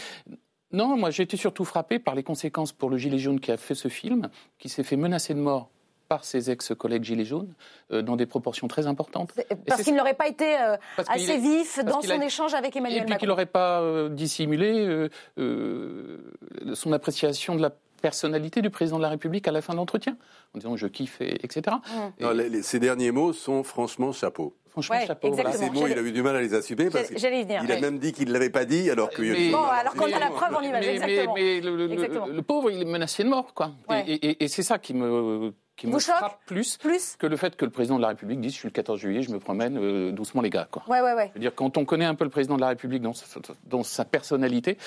[0.72, 3.58] non, moi j'ai été surtout frappé par les conséquences pour le Gilet jaune qui a
[3.58, 5.70] fait ce film, qui s'est fait menacer de mort
[6.08, 7.54] par ses ex-collègues Gilets jaunes
[7.92, 9.34] euh, dans des proportions très importantes.
[9.68, 13.08] Parce qu'il n'aurait pas été euh, assez vif dans son échange avec Emmanuel Macron.
[13.08, 17.72] Et puis qu'il n'aurait pas euh, dissimulé son appréciation de la
[18.06, 20.16] personnalité du président de la République à la fin de l'entretien,
[20.54, 21.78] en disant je kiffe, etc.
[22.22, 22.62] Mmh.
[22.62, 24.56] ces derniers mots sont franchement chapeau.
[24.70, 25.36] Franchement, chapeau.
[25.36, 28.12] Ces mots, il a eu du mal à les assumer parce qu'il a même dit
[28.14, 29.52] qu'il ne l'avait pas dit, alors que.
[29.52, 30.82] bon, alors qu'on a la preuve, on y va.
[30.82, 33.72] Mais, mais, le, pauvre, il est menacé de mort, quoi.
[34.06, 36.78] Et, et c'est ça qui me qui me frappe plus,
[37.18, 39.22] que le fait que le président de la République dise je suis le 14 juillet,
[39.22, 40.68] je me promène euh, doucement les gars.
[40.72, 40.84] Quoi.
[40.88, 41.28] Ouais, ouais, ouais.
[41.30, 43.26] Je veux dire, quand on connaît un peu le président de la République dans sa,
[43.66, 44.78] dans sa personnalité,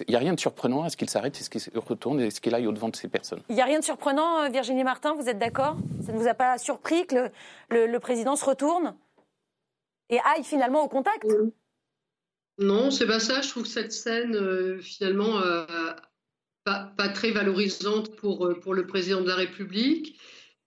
[0.00, 2.26] il n'y a rien de surprenant à ce qu'il s'arrête, à ce qu'il retourne et
[2.26, 3.42] à ce qu'il aille au-devant de ces personnes.
[3.50, 5.76] Il n'y a rien de surprenant, euh, Virginie Martin, vous êtes d'accord?
[6.04, 7.30] Ça ne vous a pas surpris que
[7.70, 8.94] le, le, président se retourne
[10.08, 11.26] et aille finalement au contact?
[12.58, 13.42] Non, c'est pas ça.
[13.42, 15.40] Je trouve que cette scène, euh, finalement,
[16.66, 20.18] pas, très valorisante pour, euh, pour le président de la République.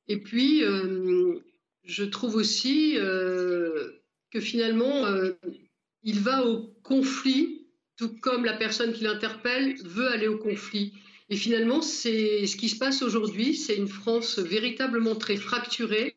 [0.08, 1.36] Et puis, euh,
[1.84, 3.92] je trouve aussi euh,
[4.32, 5.06] que finalement,
[6.04, 10.94] il va au conflit, tout comme la personne qui l'interpelle veut aller au conflit.
[11.30, 16.14] Et finalement, c'est ce qui se passe aujourd'hui, c'est une France véritablement très fracturée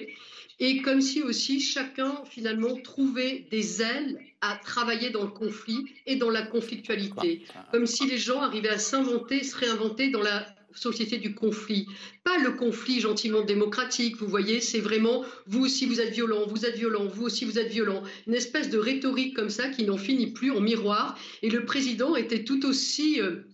[0.63, 6.15] et comme si aussi chacun finalement trouvait des ailes à travailler dans le conflit et
[6.15, 11.19] dans la conflictualité, comme si les gens arrivaient à s'inventer, se réinventer dans la société
[11.19, 11.89] du conflit.
[12.23, 16.65] Pas le conflit gentiment démocratique, vous voyez, c'est vraiment vous aussi vous êtes violent, vous
[16.65, 18.05] êtes violent, vous aussi vous êtes violent.
[18.29, 21.19] Une espèce de rhétorique comme ça qui n'en finit plus en miroir.
[21.43, 23.21] Et le président était tout aussi...
[23.21, 23.49] Euh,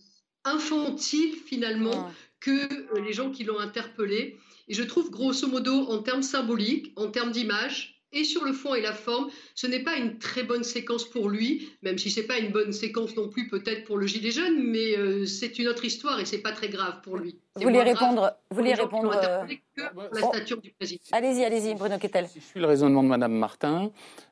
[0.48, 4.38] infantile finalement que les gens qui l'ont interpellé.
[4.68, 8.74] Et je trouve grosso modo, en termes symboliques, en termes d'image, et sur le fond
[8.74, 12.20] et la forme, ce n'est pas une très bonne séquence pour lui, même si ce
[12.20, 15.58] n'est pas une bonne séquence non plus peut-être pour le Gilet jaune, mais euh, c'est
[15.58, 17.38] une autre histoire et c'est pas très grave pour lui.
[17.58, 19.82] Vous voulez répondre, vous voulez répondre euh, que
[20.14, 21.02] la stature du président.
[21.12, 22.26] Allez-y, allez-y, Bruno Kettel.
[22.34, 23.90] Je suis le raisonnement de Madame Martin.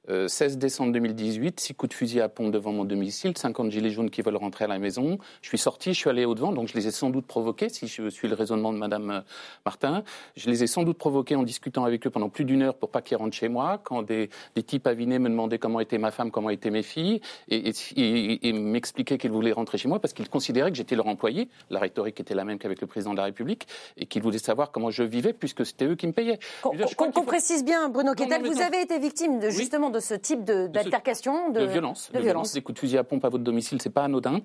[0.09, 3.91] 16 euh, décembre 2018, six coups de fusil à pompe devant mon domicile, 50 gilets
[3.91, 5.19] jaunes qui veulent rentrer à la maison.
[5.43, 7.89] Je suis sorti, je suis allé au-devant, donc je les ai sans doute provoqués, si
[7.89, 9.21] je suis le raisonnement de Madame euh,
[9.65, 10.05] Martin.
[10.37, 12.91] Je les ai sans doute provoqués en discutant avec eux pendant plus d'une heure pour
[12.91, 16.13] pas qu'ils rentrent chez moi, quand des, des, types avinés me demandaient comment était ma
[16.13, 20.15] femme, comment étaient mes filles, et, et, et m'expliquaient qu'ils voulaient rentrer chez moi parce
[20.15, 21.49] qu'ils considéraient que j'étais leur employé.
[21.71, 24.71] La rhétorique était la même qu'avec le président de la République, et qu'ils voulaient savoir
[24.71, 26.39] comment je vivais puisque c'était eux qui me payaient.
[26.63, 30.67] Qu'on précise bien, Bruno Kettel, vous avez été victime de, justement de ce type de
[30.67, 32.53] d'altercation, de, violence, de, violence.
[32.53, 34.41] Des coups de fusil à pompe à votre domicile, c'est pas anodin.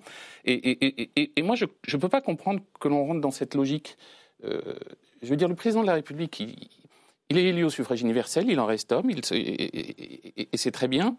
[0.46, 3.98] Et, moi, je ne peux pas comprendre que l'on rentre dans cette logique.
[4.44, 4.62] Euh,
[5.22, 8.60] je veux dire, le président de la République, il, est élu au suffrage universel, il
[8.60, 11.16] en reste homme, il, et, c'est très bien.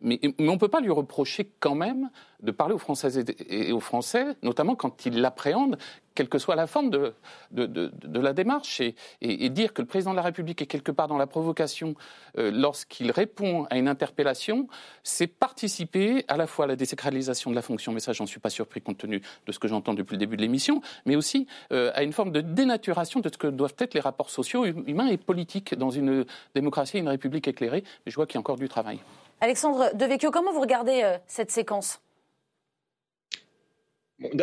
[0.00, 2.10] Mais, on ne peut pas lui reprocher quand même
[2.42, 5.76] de parler aux Françaises et aux Français, notamment quand ils l'appréhendent,
[6.14, 7.14] quelle que soit la forme de,
[7.52, 11.16] la démarche, et, et, dire que le président de la République est quelque part dans
[11.16, 11.94] la provocation
[12.38, 14.66] euh, lorsqu'il répond à une interpellation,
[15.04, 18.40] c'est participer à la fois à la désacralisation de la fonction, mais ça j'en suis
[18.40, 21.46] pas surpris compte tenu de ce que j'entends depuis le début de l'émission, mais aussi
[21.72, 24.82] euh, à une forme de dénaturation de ce que doivent être les rapports sociaux, hum,
[24.88, 27.84] humains et politiques dans une démocratie et une république éclairée.
[28.04, 28.98] Mais je vois qu'il y a encore du travail.
[29.40, 32.00] Alexandre Devecchio, comment vous regardez euh, cette séquence?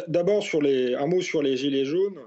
[0.07, 2.19] D'abord, sur les, un mot sur les Gilets jaunes.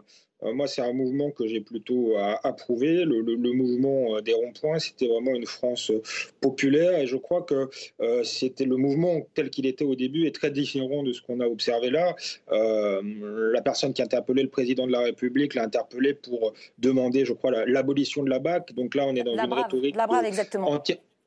[0.43, 3.05] Euh, moi, c'est un mouvement que j'ai plutôt approuvé.
[3.05, 6.03] Le, mouvement euh, des ronds-points, c'était vraiment une France euh,
[6.41, 6.99] populaire.
[6.99, 7.69] Et je crois que
[8.23, 11.47] c'était le mouvement tel qu'il était au début est très différent de ce qu'on a
[11.47, 12.15] observé là.
[12.51, 17.33] la personne qui a interpellé le président de la République l'a interpellé pour demander, je
[17.33, 18.75] crois, l'abolition de la BAC.
[18.75, 20.83] Donc là, on est dans une rhétorique la brave, exactement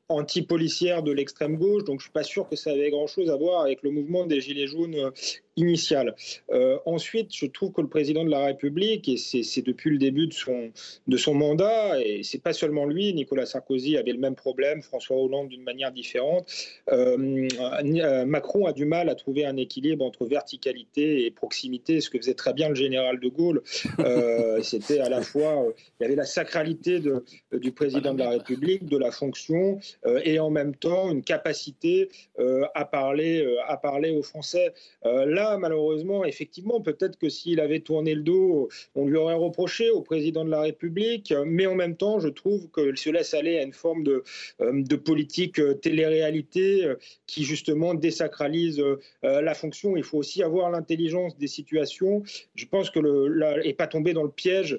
[0.08, 3.62] anti-policière de l'extrême gauche, donc je suis pas sûr que ça avait grand-chose à voir
[3.62, 5.10] avec le mouvement des Gilets jaunes euh,
[5.56, 6.14] initial.
[6.50, 10.26] Euh, ensuite, je trouve que le président de la République, et c'est depuis le début
[10.26, 10.70] de son,
[11.06, 15.16] de son mandat, et c'est pas seulement lui, Nicolas Sarkozy avait le même problème, François
[15.16, 16.46] Hollande d'une manière différente,
[16.90, 22.18] euh, Macron a du mal à trouver un équilibre entre verticalité et proximité, ce que
[22.18, 23.62] faisait très bien le général de Gaulle.
[24.62, 25.66] C'était à la fois,
[26.00, 29.78] il y avait la sacralité de, du président de la République, de la fonction,
[30.24, 34.72] et en même temps une capacité euh, à, parler, euh, à parler aux Français.
[35.04, 40.00] là, malheureusement, effectivement, peut-être que s'il avait tourné le dos, on lui aurait reproché au
[40.00, 43.62] président de la République, mais en même temps, je trouve qu'il se laisse aller à
[43.62, 44.22] une forme de,
[44.60, 46.92] de politique télé-réalité
[47.26, 48.82] qui justement désacralise
[49.22, 49.96] la fonction.
[49.96, 52.22] Il faut aussi avoir l'intelligence des situations.
[52.54, 54.78] Je pense que le, et pas tomber dans le piège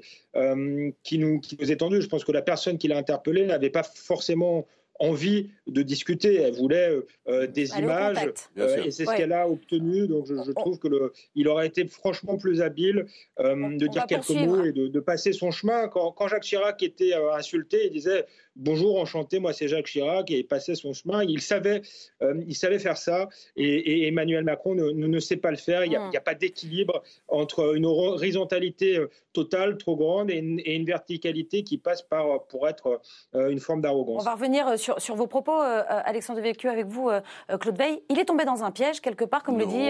[1.04, 2.02] qui, nous, qui nous est tendu.
[2.02, 4.66] Je pense que la personne qui l'a interpellé n'avait pas forcément
[5.04, 6.36] envie de discuter.
[6.36, 8.18] Elle voulait euh, euh, des images
[8.58, 10.08] euh, et c'est ce qu'elle a obtenu.
[10.08, 13.06] Donc je, trouve que le, il aurait été franchement plus habile
[13.40, 15.90] de dire quelques mots et de, passer son chemin.
[15.90, 20.40] Quand, quand Jacques Chirac était insulté, il disait bonjour, enchanté, moi c'est Jacques Chirac et
[20.40, 21.24] il passait son chemin.
[21.24, 21.82] Il savait,
[22.22, 25.86] il savait faire ça et, Emmanuel Macron ne, ne, sait pas le faire.
[25.86, 29.00] Il n'y a, a, pas d'équilibre entre une horizontalité
[29.34, 33.02] totale trop grande et une, et une, verticalité qui passe par pour être
[33.34, 34.22] une forme d'arrogance.
[34.22, 37.22] On va revenir sur, vos propos, euh, euh, Alexandre Devecchio, avec vous, euh,
[37.60, 38.02] Claude Veil.
[38.10, 39.90] Il est tombé dans un piège, quelque part, comme le dit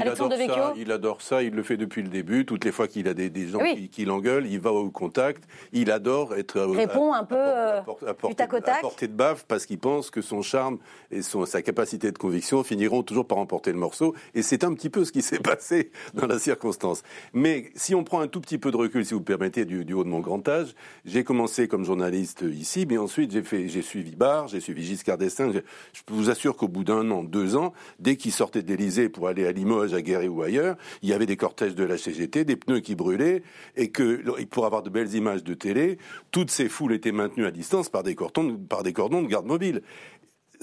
[0.00, 2.44] Alexandre Devecchio Il adore ça, il le fait depuis le début.
[2.46, 5.44] Toutes les fois qu'il a des, gens qui, l'engueulent, il va au contact.
[5.72, 6.68] Il adore être.
[6.70, 7.84] Il répond un peu à,
[8.18, 10.78] portée, à portée de baffe parce qu'il pense que son charme
[11.10, 14.14] et son, sa capacité de conviction finiront toujours par emporter le morceau.
[14.34, 17.02] Et c'est un petit peu ce qui s'est passé dans la circonstance.
[17.32, 19.92] Mais si on prend un tout petit peu de recul, si vous permettez, du, du
[19.92, 24.48] haut de mon grand âge, j'ai commencé comme journaliste ici, mais ensuite j'ai suivi Bar
[24.48, 25.52] j'ai suivi Giscard d'Estaing.
[25.52, 25.60] Je,
[26.08, 29.46] vous assure qu'au bout d'un an, deux ans, dès qu'il sortait de l'Élysée pour aller
[29.46, 32.56] à Limoges, à Guéret ou ailleurs, il y avait des cortèges de la CGT, des
[32.56, 33.42] pneus qui brûlaient,
[33.76, 35.98] et que pour avoir de belles images de télé,
[36.30, 39.46] toutes ces foules étaient maintenues à distance par des cordons, par des cordons de garde
[39.46, 39.82] mobile.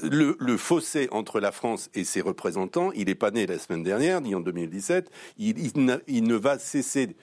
[0.01, 4.21] Le, fossé entre la France et ses représentants, il n'est pas né la semaine dernière,
[4.21, 5.09] ni en 2017.
[5.39, 7.15] Il, ne va cesser,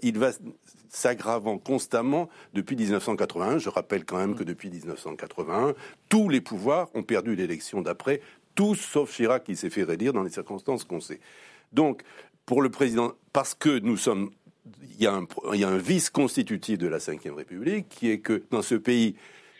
[0.00, 0.30] il va
[0.88, 3.58] s'aggravant constamment depuis 1981.
[3.58, 5.74] Je rappelle quand même que depuis 1981,
[6.08, 8.22] tous les pouvoirs ont perdu l'élection d'après,
[8.54, 11.20] tous sauf Chirac qui s'est fait réélire dans les circonstances qu'on sait.
[11.72, 12.02] Donc,
[12.46, 14.30] pour le président, parce que nous sommes
[14.98, 18.74] il y, a un, vice constitutif de la Ve République qui est que dans ce
[18.74, 19.14] pays,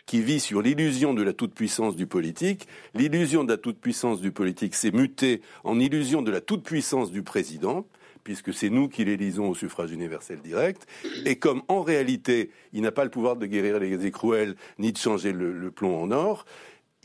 [0.05, 2.67] qui vit sur l'illusion de la toute-puissance du politique.
[2.93, 7.85] L'illusion de la toute-puissance du politique s'est mutée en illusion de la toute-puissance du président
[8.23, 10.87] puisque c'est nous qui l'élisons au suffrage universel direct.
[11.25, 14.97] Et comme en réalité, il n'a pas le pouvoir de guérir les écrouelles ni de
[14.97, 16.45] changer le, le plomb en or,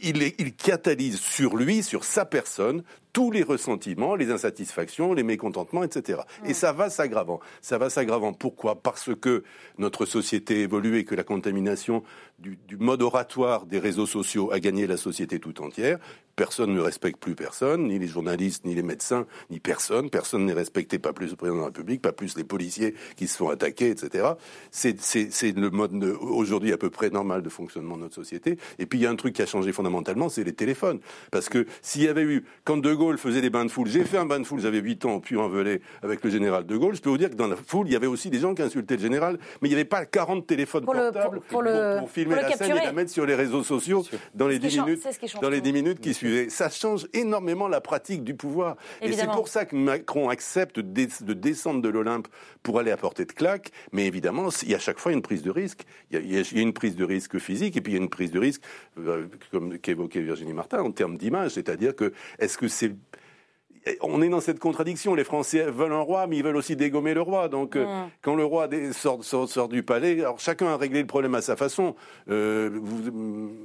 [0.03, 2.83] il, il, catalyse sur lui, sur sa personne,
[3.13, 6.21] tous les ressentiments, les insatisfactions, les mécontentements, etc.
[6.45, 7.41] Et ça va s'aggravant.
[7.61, 8.33] Ça va s'aggravant.
[8.33, 8.77] Pourquoi?
[8.77, 9.45] Parce que
[9.79, 12.03] notre société évolue et que la contamination
[12.39, 15.99] du, du, mode oratoire des réseaux sociaux a gagné la société tout entière.
[16.37, 20.09] Personne ne respecte plus personne, ni les journalistes, ni les médecins, ni personne.
[20.09, 23.27] Personne n'est respecté, pas plus le président de la République, pas plus les policiers qui
[23.27, 24.27] se font attaquer, etc.
[24.71, 24.97] C'est
[25.57, 28.57] le mode aujourd'hui à peu près normal de fonctionnement de notre société.
[28.79, 31.01] Et puis il y a un truc qui a changé fondamentalement, c'est les téléphones.
[31.31, 34.05] Parce que s'il y avait eu, quand De Gaulle faisait des bains de foule, j'ai
[34.05, 36.77] fait un bain de foule, j'avais 8 ans, puis en velay avec le général De
[36.77, 38.55] Gaulle, je peux vous dire que dans la foule, il y avait aussi des gens
[38.55, 41.49] qui insultaient le général, mais il n'y avait pas 40 téléphones pour portables le, pour,
[41.49, 44.59] pour, le, pour, filmer la scène et la mettre sur les réseaux sociaux dans les
[44.59, 45.09] 10 minutes,
[45.41, 46.51] dans les 10 minutes qui suivaient.
[46.51, 48.77] Ça change énormément la pratique du pouvoir.
[49.01, 49.23] Évidemment.
[49.23, 52.29] Et c'est pour ça que Macron accepte de descendre de l'Olympe
[52.63, 53.71] pour aller à portée de claque.
[53.93, 55.85] Mais évidemment, il y a à chaque fois une prise de risque.
[56.11, 57.99] Il y a, il y a une prise de risque physique et puis il y
[57.99, 58.63] a une prise de risque,
[58.99, 61.53] euh, comme qu'évoquait Virginie Martin, en termes d'image.
[61.53, 63.20] C'est-à-dire que, est-ce que c'est could
[64.03, 65.15] on est dans cette contradiction.
[65.15, 67.49] Les Français veulent un roi, mais ils veulent aussi dégommer le roi.
[67.49, 68.11] Donc, euh, Mm.
[68.23, 71.43] quand le roi sort, sort- sort du palais, alors chacun a réglé le problème à
[71.43, 71.95] sa façon.
[72.29, 73.11] Euh, vous,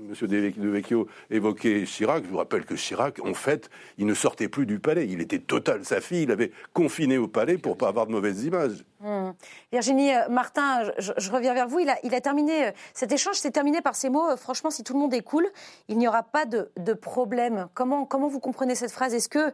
[0.09, 2.23] Monsieur De Vecchio évoquait Chirac.
[2.23, 5.07] Je vous rappelle que Chirac, en fait, il ne sortait plus du palais.
[5.07, 5.83] Il était total.
[5.85, 8.83] Sa fille, il avait confiné au palais pour pas avoir de mauvaises images.
[9.01, 9.31] Hmm.
[9.71, 11.79] Virginie euh, Martin, je, je reviens vers vous.
[11.79, 14.35] Il a, il a terminé, cet échange s'est terminé par ces mots.
[14.37, 15.47] Franchement, si tout le monde est cool,
[15.89, 17.67] il n'y aura pas de, de problème.
[17.73, 19.13] Comment, comment vous comprenez cette phrase?
[19.13, 19.51] Est-ce que,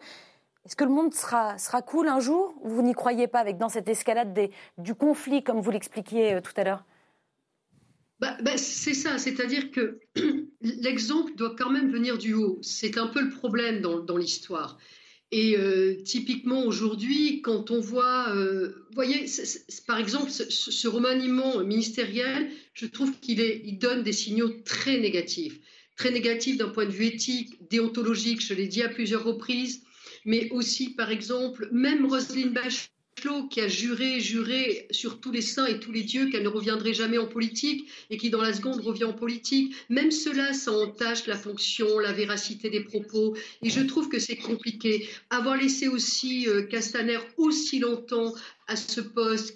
[0.65, 3.57] est que le monde sera, sera cool un jour ou Vous n'y croyez pas avec
[3.57, 6.83] dans cette escalade du conflit, comme vous l'expliquiez euh, tout à l'heure?
[8.19, 9.99] Bah, bah, c'est ça, c'est-à-dire que
[10.61, 12.59] l'exemple doit quand même venir du haut.
[12.61, 14.77] C'est un peu le problème dans, l'histoire.
[15.31, 19.25] Et euh, typiquement aujourd'hui, quand on voit, euh, voyez,
[19.87, 25.59] par exemple, ce, ce remaniement ministériel, je trouve qu'il donne des signaux très négatifs.
[25.95, 29.81] Très négatifs d'un point de vue éthique, déontologique, je l'ai dit à plusieurs reprises,
[30.25, 35.67] mais aussi, par exemple, même Roselyne Bachelot, qui a juré, juré sur tous les saints
[35.67, 38.81] et tous les dieux qu'elle ne reviendrait jamais en politique et qui, dans la seconde,
[38.81, 43.35] revient en politique, même cela, ça entache la fonction, la véracité des propos.
[43.61, 45.07] Et je trouve que c'est compliqué.
[45.29, 48.33] Avoir laissé aussi euh, Castaner aussi longtemps
[48.67, 49.55] à ce poste,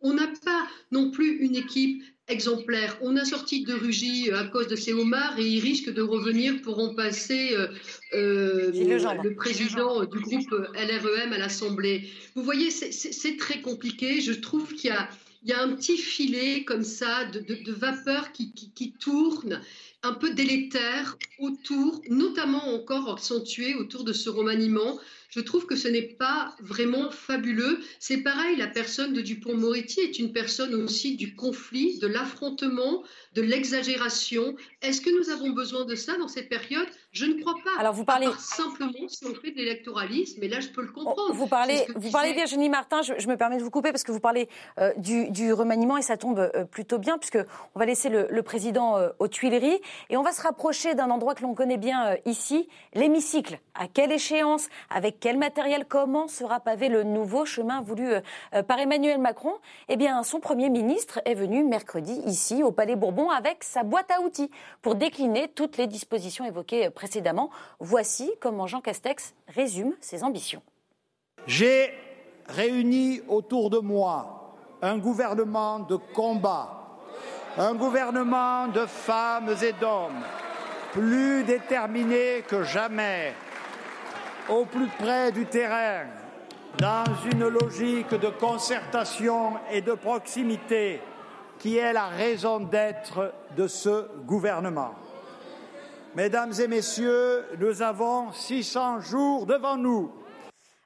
[0.00, 2.98] on n'a pas non plus une équipe exemplaire.
[3.02, 6.02] On a sorti de Rugy euh, à cause de ses homards et il risque de
[6.02, 7.68] revenir pour remplacer euh,
[8.14, 8.70] euh,
[9.22, 12.08] le président du groupe LREM à l'Assemblée.
[12.34, 12.92] Vous voyez, c'est-
[13.36, 14.20] très compliqué.
[14.20, 15.08] Je trouve qu'il y a,
[15.42, 18.92] il y a un petit filet comme ça de, de- de vapeur qui, qui- qui
[18.92, 19.60] tourne,
[20.02, 24.98] un peu délétère autour, notamment encore accentué autour de ce remaniement.
[25.30, 27.80] Je trouve que ce n'est pas vraiment fabuleux.
[27.98, 33.02] C'est pareil, la personne de Dupont-Moretti est une personne aussi du conflit, de l'affrontement,
[33.34, 34.54] de l'exagération.
[34.82, 36.86] Est-ce que nous avons besoin de ça dans cette période?
[37.12, 37.80] Je ne crois pas.
[37.80, 41.28] Alors, vous parlez- simplement si on fait de l'électoralisme, et là je peux le comprendre.
[41.30, 44.02] Oh, Vous parlez, vous parlez Virginie Martin, je, je me permets de vous couper parce
[44.04, 47.38] que vous parlez euh, du, du remaniement et ça tombe euh, plutôt bien puisque
[47.74, 51.10] on va laisser le, le président euh, aux Tuileries et on va se rapprocher d'un
[51.10, 53.58] endroit que l'on connaît bien ici, l'hémicycle.
[53.74, 54.68] À quelle échéance?
[54.90, 59.52] Avec quel matériel Comment sera pavé le nouveau chemin voulu euh, par Emmanuel Macron?
[59.88, 64.10] Eh bien, son Premier ministre est venu mercredi ici au Palais Bourbon avec sa boîte
[64.10, 64.50] à outils
[64.82, 67.50] pour décliner toutes les dispositions évoquées euh, précédemment.
[67.80, 70.62] Voici comment Jean Castex résume ses ambitions.
[71.46, 71.92] J'ai
[72.48, 76.98] réuni autour de moi un gouvernement de combat,
[77.56, 80.24] un gouvernement de femmes et d'hommes
[80.96, 83.34] plus déterminés que jamais,
[84.48, 86.06] au plus près du terrain,
[86.78, 91.00] dans une logique de concertation et de proximité
[91.58, 94.94] qui est la raison d'être de ce gouvernement.
[96.14, 100.12] Mesdames et messieurs, nous avons 600 jours devant nous.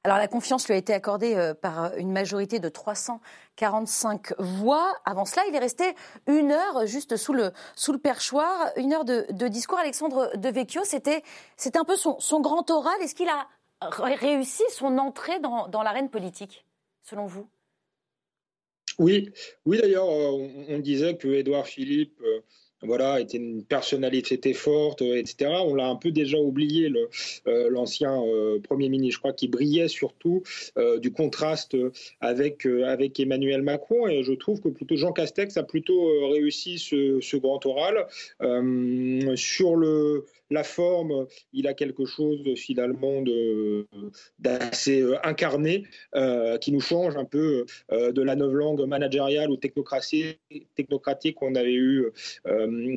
[0.02, 4.94] Alors la confiance lui a été accordée euh, par euh, une majorité de 345 voix.
[5.04, 5.84] Avant cela, il est resté
[6.26, 9.78] une heure juste sous le, sous le perchoir, une heure de, discours.
[9.78, 11.22] Alexandre De Vecchio, c'était
[11.74, 12.94] un peu son, son grand oral.
[13.02, 13.46] Est-ce qu'il a
[13.82, 16.64] ré- réussi son entrée dans, dans l'arène politique,
[17.02, 17.46] selon vous?
[18.98, 19.30] Oui,
[19.66, 22.22] oui d'ailleurs, euh, on, disait que Édouard Philippe
[22.82, 25.50] voilà, était une personnalité forte, etc.
[25.64, 26.92] On l'a un peu déjà oublié,
[27.46, 28.22] l'ancien
[28.64, 30.42] Premier ministre, je crois, qui brillait surtout
[30.98, 31.76] du contraste
[32.20, 34.08] avec, avec Emmanuel Macron.
[34.08, 38.06] Et je trouve que plutôt Jean Castex a plutôt réussi ce, ce grand oral.
[39.36, 43.22] sur le la forme, il a quelque chose finalement
[44.38, 45.84] d'assez euh, incarné
[46.14, 50.38] euh, qui nous change un peu euh, de la langue managériale ou technocratique
[51.36, 52.10] qu'on avait eu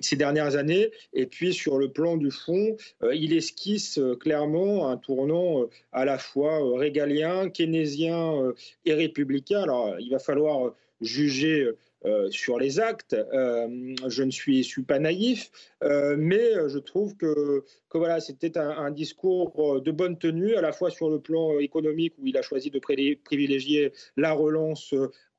[0.01, 0.89] ces dernières années.
[1.13, 2.75] Et puis sur le plan du fond,
[3.13, 8.53] il esquisse clairement un tournant à la fois régalien, keynésien
[8.85, 9.61] et républicain.
[9.61, 11.69] Alors il va falloir juger
[12.05, 13.13] euh, sur les actes.
[13.13, 15.49] Euh, je ne suis, pas naïf,
[15.83, 17.63] euh, mais je trouve que,
[17.93, 21.59] que voilà, c'était un, un, discours de bonne tenue, à la fois sur le plan
[21.59, 24.93] économique, où il a choisi de privilégier la relance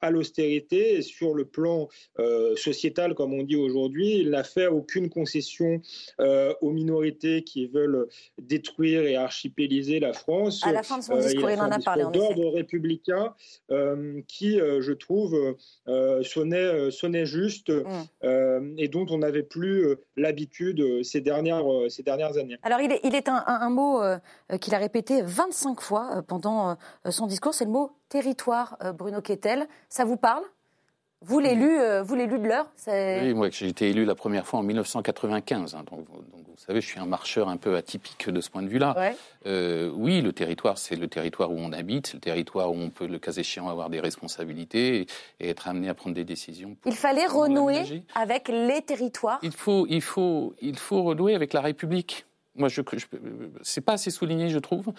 [0.04, 1.88] à l'austérité et sur le plan
[2.18, 5.80] euh, sociétal, comme on dit aujourd'hui, il n'a fait aucune concession
[6.20, 8.06] euh, aux minorités qui veulent
[8.38, 10.60] détruire et archipéliser la France.
[10.64, 12.04] À la fin de son euh, discours, il, en a parlé.
[12.12, 13.34] D'ordre républicain
[14.28, 15.56] qui, je trouve,
[16.22, 18.74] sonnait, sonnait juste mm.
[18.76, 22.43] et dont on n'avait plus l'habitude ces dernières, ces dernières années.
[22.62, 24.02] Alors, il est, il est un, un mot
[24.60, 26.76] qu'il a répété 25 fois pendant
[27.10, 29.66] son discours, c'est le mot territoire, euh, Bruno Kettel.
[29.88, 30.44] Ça vous parle?
[31.20, 32.70] Vous l'élu, euh, vous l'élu de l'heure?
[32.86, 35.74] Oui, moi j'ai été élu la première fois en 1995.
[35.74, 38.68] Hein, donc, vous savez, je suis un marcheur un peu atypique de ce point de
[38.68, 39.14] vue-là.
[39.46, 42.90] Euh, oui, le territoire, c'est le territoire où on habite, c'est le territoire où on
[42.90, 45.06] peut, le cas échéant, avoir des responsabilités
[45.40, 46.76] et, être amené à prendre des décisions.
[46.86, 49.40] Il fallait renouer avec les territoires.
[49.42, 52.26] Il faut, il faut, il faut renouer avec la République.
[52.56, 53.06] Moi, je, je
[53.62, 54.92] c'est pas assez souligné, je trouve.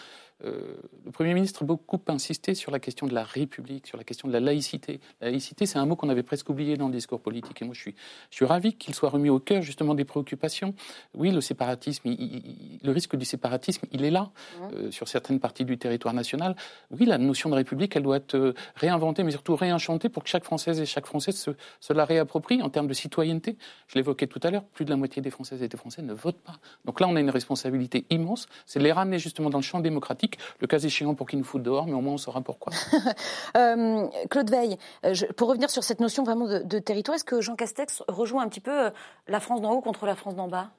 [0.44, 0.76] Euh,
[1.06, 4.28] le Premier ministre a beaucoup insisté sur la question de la République, sur la question
[4.28, 5.00] de la laïcité.
[5.22, 7.62] La laïcité, c'est un mot qu'on avait presque oublié dans le discours politique.
[7.62, 7.96] Et moi, je suis,
[8.30, 10.74] je suis ravi qu'il soit remis au cœur justement des préoccupations.
[11.14, 14.32] Oui, le séparatisme, le risque du séparatisme, il est là
[14.74, 16.56] euh, sur certaines parties du territoire national.
[16.92, 20.30] Oui, la notion de République, elle doit être euh, réinventée, mais surtout réenchantée pour que
[20.30, 23.58] chaque Française et chaque Français se, se la réapproprie en termes de citoyenneté.
[23.88, 26.14] Je l'évoquais tout à l'heure, plus de la moitié des Françaises et des Français ne
[26.14, 26.60] votent pas.
[26.84, 30.25] Donc là, on a une responsabilité immense, c'est les ramener justement dans le champ démocratique
[30.60, 32.74] le cas échéant pour qu'ils nous foutent dehors, mais au moins on saura pourquoi.
[33.58, 37.56] Euh, Claude Veil, euh, pour revenir sur cette notion vraiment de, territoire, est-ce que Jean
[37.56, 38.90] Castex rejoint un petit peu euh,
[39.28, 40.72] la France d'en haut contre la France d'en bas?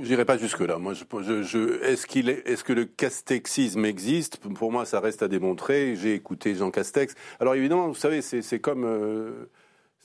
[0.00, 0.78] J'irai pas jusque-là.
[0.78, 4.38] Moi, je, est-ce qu'il est, que le castexisme existe?
[4.38, 5.96] Pour moi, ça reste à démontrer.
[5.96, 7.14] J'ai écouté Jean Castex.
[7.38, 9.48] Alors évidemment, vous savez, c'est comme.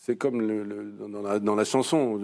[0.06, 0.94] C'est comme le,
[1.40, 2.22] dans, la, chanson,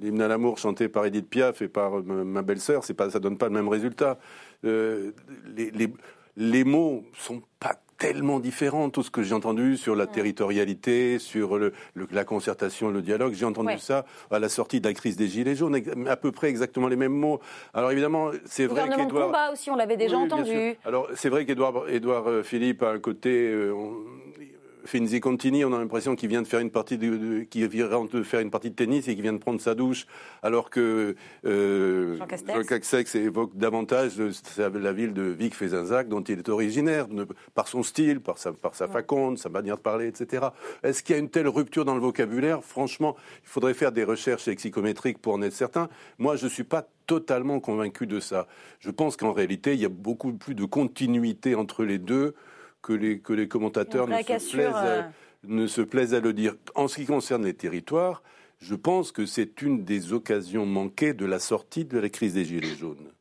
[0.00, 3.36] l'hymne à l'amour chanté par Edith Piaf et par ma belle-sœur, c'est pas, ça donne
[3.36, 4.18] pas le même résultat.
[4.64, 5.12] Euh,
[5.54, 5.92] les, les,
[6.38, 8.88] les, mots sont pas tellement différents.
[8.88, 11.74] Tout ce que j'ai entendu sur la territorialité, sur le,
[12.10, 15.56] la concertation, le dialogue, j'ai entendu ça à la sortie de la crise des Gilets
[15.56, 17.38] jaunes, à peu près exactement les mêmes mots.
[17.74, 19.26] Alors évidemment, c'est vrai qu'Edouard...
[19.26, 20.74] combat aussi, on l'avait déjà entendu.
[20.86, 23.50] Alors c'est vrai qu'Edouard Edouard euh, Philippe a un côté...
[23.52, 23.74] Euh,
[24.84, 28.22] Finzi Contini, on a l'impression qu'il vient de faire une partie de, qui vient de
[28.22, 30.06] faire une partie de tennis et qu'il vient de prendre sa douche,
[30.42, 31.14] alors que
[31.44, 34.12] euh, Jean Castex évoque davantage
[34.56, 37.06] la ville de Vic-Fezenzac, dont il est originaire,
[37.54, 40.46] par son style, par sa, par sa faconde, sa manière de parler, etc.
[40.82, 42.62] Est-ce qu'il y a une telle rupture dans le vocabulaire?
[42.64, 45.88] Franchement, il faudrait faire des recherches lexicométriques pour en être certain.
[46.18, 48.46] Moi, je ne suis pas totalement convaincu de ça.
[48.78, 52.34] Je pense qu'en réalité, il y a beaucoup plus de continuité entre les deux
[52.82, 55.02] que les, que les commentateurs ne se, plaisent à, euh.
[55.44, 56.56] ne se plaisent à le dire.
[56.74, 58.22] En ce qui concerne les territoires,
[58.58, 62.44] je pense que c'est une des occasions manquées de la sortie de la crise des
[62.44, 63.12] Gilets jaunes.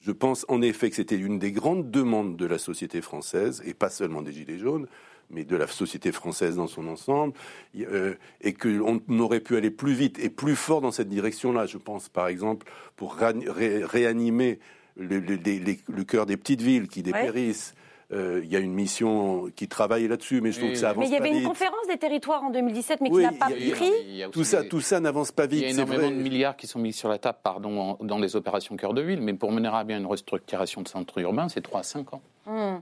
[0.00, 3.74] Je pense en effet que c'était une des grandes demandes de la société française, et
[3.74, 4.86] pas seulement des Gilets jaunes,
[5.28, 7.34] mais de la société française dans son ensemble,
[7.78, 11.66] euh, et qu'on aurait pu aller plus vite et plus fort dans cette direction-là.
[11.66, 14.58] Je pense par exemple pour réanimer
[14.96, 17.74] le, le, cœur des petites villes qui dépérissent.
[18.12, 21.10] Il y a une mission qui travaille là-dessus, mais je trouve que ça avance pas
[21.10, 21.20] vite.
[21.20, 24.24] Mais il y avait une conférence des territoires en 2017, mais qui n'a pas pris.
[24.32, 25.60] tout ça, tout ça n'avance pas vite.
[25.60, 28.36] Il y a énormément de milliards qui sont mis sur la table, pardon, dans les
[28.36, 31.60] opérations cœur de ville, mais pour mener à bien une restructuration de centre urbain, c'est
[31.60, 32.22] 3 à 5 ans.
[32.46, 32.78] Hmm.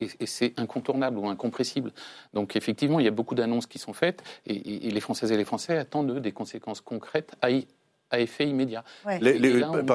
[0.00, 1.92] Et, c'est incontournable ou incompressible.
[2.32, 5.36] Donc effectivement, il y a beaucoup d'annonces qui sont faites et, et, les Françaises et
[5.36, 7.66] les Français attendent des conséquences concrètes à y
[8.14, 8.84] à effet immédiat.
[9.04, 9.12] Par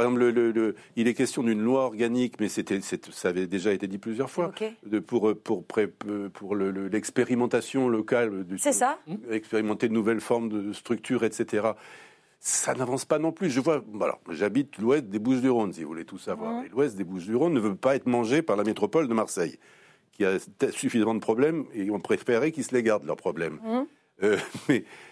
[0.04, 3.98] exemple, le, il est question d'une loi organique, mais c'était, ça avait déjà été dit
[3.98, 4.52] plusieurs fois,
[4.86, 9.00] de, pour, pour, pour l'expérimentation locale, du, C'est ça.
[9.32, 11.70] expérimenter de nouvelles formes de structures, etc.
[12.40, 13.50] Ça n'avance pas non plus.
[13.50, 16.64] Je vois, alors, j'habite l'ouest des Bouches-du-Rhône, si vous voulez tout savoir.
[16.64, 19.60] Et l'ouest des Bouches-du-Rhône ne veut pas être mangé par la métropole de Marseille,
[20.14, 20.38] qui a
[20.72, 23.60] suffisamment de problèmes et on préférait qu'ils se les gardent leurs problèmes.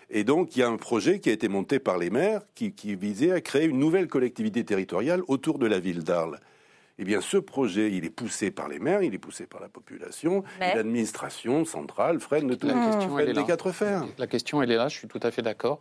[0.10, 2.74] et donc, il y a un projet qui a été monté par les maires qui,
[2.74, 6.40] qui visait à créer une nouvelle collectivité territoriale autour de la ville d'Arles.
[7.00, 9.70] Eh bien, ce projet, il est poussé par les maires, il est poussé par la
[9.70, 12.66] population, l'administration centrale freine de tout.
[12.66, 14.04] La question, elle est des quatre fers.
[14.18, 15.80] La question, elle est là, je suis tout à fait d'accord.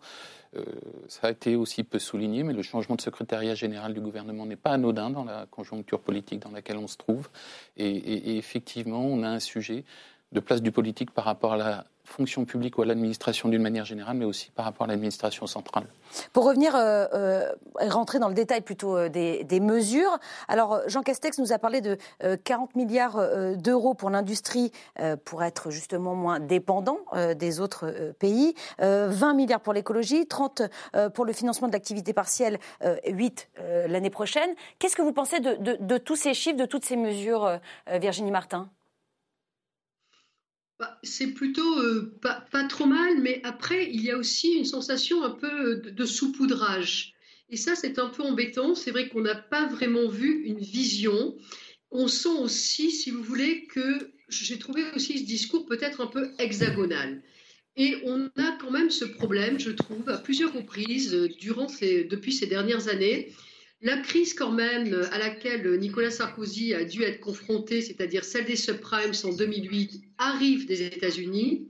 [0.56, 0.62] Euh,
[1.08, 4.56] ça a été aussi peu souligné, mais le changement de secrétariat général du gouvernement n'est
[4.56, 7.28] pas anodin dans la conjoncture politique dans laquelle on se trouve.
[7.78, 9.84] Et, et effectivement, on a un sujet
[10.32, 13.84] de place du politique par rapport à la fonction publique ou à l'administration d'une manière
[13.84, 15.86] générale, mais aussi par rapport à l'administration centrale.
[16.32, 20.18] Pour revenir euh, euh rentrer dans le détail plutôt euh, des, mesures,
[20.48, 21.98] alors Jean Castex nous a parlé de
[22.44, 24.70] 40 euh, milliards d'euros pour l'industrie
[25.24, 26.98] pour être justement moins dépendant
[27.36, 30.62] des autres pays, 20 milliards pour l'écologie, 30
[31.14, 32.58] pour le financement de l'activité partielle,
[33.06, 33.48] 8
[33.88, 34.50] l'année prochaine.
[34.78, 38.68] Qu'est-ce que vous pensez de, tous ces chiffres, de toutes ces mesures, Virginie Martin?
[40.78, 45.24] Bah, c'est plutôt euh, pas, trop mal, mais après, il y a aussi une sensation
[45.24, 47.14] un peu de, saupoudrage.
[47.48, 48.74] Et ça, c'est un peu embêtant.
[48.74, 51.34] C'est vrai qu'on n'a pas vraiment vu une vision.
[51.90, 56.32] On sent aussi, si vous voulez, que j'ai trouvé aussi ce discours peut-être un peu
[56.38, 57.22] hexagonal.
[57.76, 62.32] Et on a quand même ce problème, je trouve, à plusieurs reprises euh, durant depuis
[62.32, 63.32] ces dernières années,
[63.82, 68.46] la crise quand même euh, à laquelle Nicolas Sarkozy a dû être confronté, c'est-à-dire celle
[68.46, 71.68] des subprimes en 2008, arrive des États-Unis.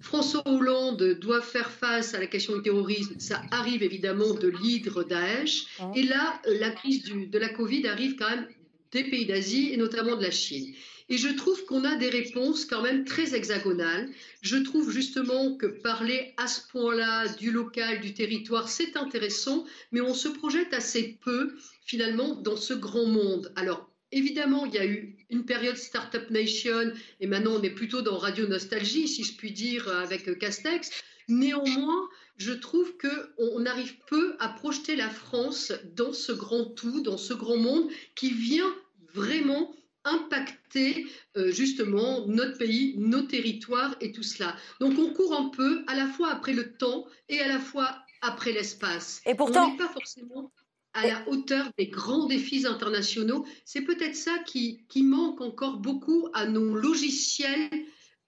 [0.00, 5.04] François Hollande doit faire face à la question du terrorisme, ça arrive évidemment de l'hydre
[5.04, 5.66] Daesh.
[5.94, 8.48] Et là, euh, la crise de la Covid arrive quand même
[8.92, 10.72] des pays d'Asie et notamment de la Chine.
[11.10, 14.08] Et je trouve qu'on a des réponses quand même très hexagonales.
[14.42, 20.00] Je trouve justement que parler à ce point-là du local, du territoire, c'est intéressant, mais
[20.00, 23.52] on se projette assez peu finalement dans ce grand monde.
[23.56, 28.02] Alors évidemment, il y a eu une période Startup Nation, et maintenant on est plutôt
[28.02, 30.90] dans Radio Nostalgie, si je puis dire, avec Castex.
[31.28, 37.18] Néanmoins, je trouve qu'on arrive peu à projeter la France dans ce grand tout, dans
[37.18, 38.72] ce grand monde qui vient
[39.12, 44.56] vraiment impacter euh, justement notre pays, nos territoires et tout cela.
[44.80, 47.96] Donc on court un peu à la fois après le temps et à la fois
[48.22, 49.20] après l'espace.
[49.26, 50.52] Et pourtant, on n'est pas forcément
[50.92, 53.46] à la hauteur des grands défis internationaux.
[53.64, 57.70] C'est peut-être ça qui, qui manque encore beaucoup à nos logiciels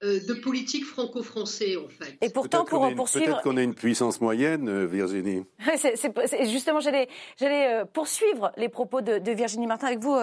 [0.02, 2.16] de politique franco-français, en fait.
[2.20, 3.26] Et pourtant, pour poursuivre...
[3.26, 5.44] Peut-être qu'on a une puissance moyenne, euh, Virginie.
[5.76, 10.16] c'est, justement, j'allais, j'allais euh, poursuivre les propos de, Virginie Martin avec vous,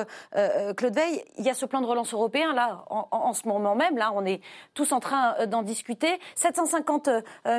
[0.77, 1.23] Claude Veil.
[1.37, 4.25] Il y a ce plan de relance européen, là, en, ce moment même, là, on
[4.25, 4.41] est
[4.73, 6.19] tous en train d'en discuter.
[6.35, 7.09] 750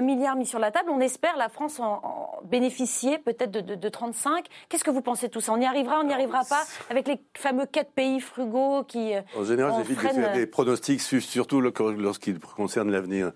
[0.03, 0.91] milliards mis sur la table.
[0.91, 4.47] On espère la France en, bénéficier peut-être de, 35.
[4.69, 5.53] Qu'est-ce que vous pensez de tout ça?
[5.53, 9.13] On y arrivera, on n'y arrivera pas avec les fameux quatre pays frugaux qui...
[9.37, 11.71] En général, j'évite de faire des pronostics, surtout le
[12.11, 13.31] lorsqu'il concerne l'avenir.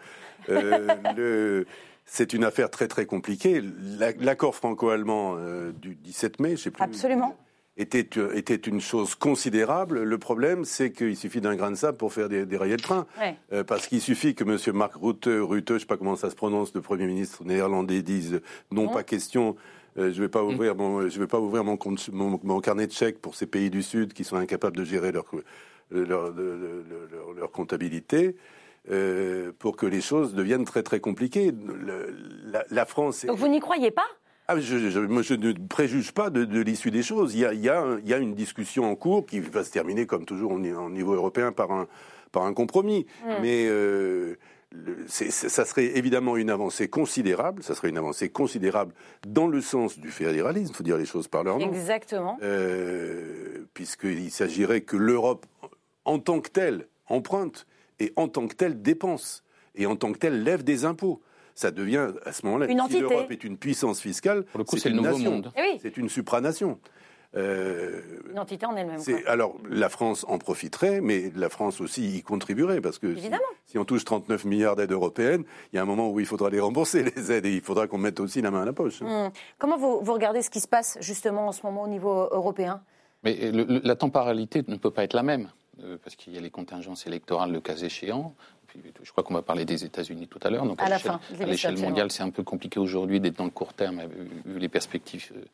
[0.49, 1.65] Euh,
[2.05, 3.63] c'est une affaire très très compliquée.
[4.21, 6.83] L'accord franco-allemand euh, du 17 mai, je sais plus.
[6.83, 7.37] Absolument.
[7.77, 10.03] Était, était une chose considérable.
[10.03, 13.07] Le problème, c'est qu'il suffit d'un grain de sable pour faire des, rayés de train.
[13.53, 14.77] Euh, parce qu'il suffit que M.
[14.77, 18.03] Mark Rutte, Rutte, je ne sais pas comment ça se prononce, le Premier ministre néerlandais,
[18.03, 19.57] dise non, pas question,
[19.97, 20.49] je ne vais pas mm.
[20.55, 21.77] ouvrir, mon, je vais pas ouvrir mon,
[22.13, 25.25] mon, carnet de chèques pour ces pays du Sud qui sont incapables de gérer leur,
[25.91, 28.37] leur, leur, leur comptabilité.
[28.91, 31.53] Euh, pour que les choses deviennent très très compliquées.
[32.71, 33.25] la, France.
[33.25, 34.05] Donc vous n'y croyez pas?
[34.47, 35.01] Ah, je, je, je,
[35.35, 37.35] ne préjuge pas de, de l'issue des choses.
[37.35, 39.65] Il y, a, il, y a, il y, a, une discussion en cours qui va
[39.65, 41.87] se terminer, comme toujours au niveau européen, par un,
[42.31, 43.07] par un compromis.
[43.25, 43.41] Hmm.
[43.41, 44.37] Mais euh,
[45.09, 47.63] ça serait évidemment une avancée considérable.
[47.63, 48.93] Ça serait une avancée considérable
[49.27, 50.73] dans le sens du fédéralisme.
[50.75, 51.73] Il faut dire les choses par leur nom.
[51.73, 52.37] Exactement.
[52.43, 55.47] Euh, Puisqu'il s'agirait que l'Europe,
[56.05, 57.67] en tant que telle, emprunte
[58.05, 59.43] et en tant que telle dépense
[59.75, 61.21] et en tant que telle lève des impôts.
[61.57, 65.79] Ça devient à ce moment-là, si l'Europe est une puissance fiscale, c'est une nation, eh
[65.81, 66.81] c'est une supranation.
[67.37, 68.01] Euh,
[68.31, 69.01] une entité en elle-même.
[69.27, 73.17] Alors, la France en profiterait, mais la France aussi y contribuerait, parce que
[73.67, 76.51] si, on touche 39 milliards d'aides européennes, il y a un moment où il faudra
[76.51, 79.01] les rembourser, les aides, et il faudra qu'on mette aussi la main à la poche.
[79.01, 79.31] Hmm.
[79.59, 82.83] Comment vous, vous, regardez ce qui se passe, justement, en ce moment au niveau européen?
[83.25, 85.49] Mais la temporalité ne peut pas être la même.
[85.83, 88.35] Euh, parce qu'il y a les contingences électorales le cas échéant.
[89.03, 90.67] je crois qu'on va parler des États-Unis tout à l'heure.
[90.67, 90.89] Donc à,
[91.47, 94.03] l'échelle mondiale, c'est un peu compliqué aujourd'hui d'être dans le court terme,
[94.45, 95.45] vu les perspectives euh,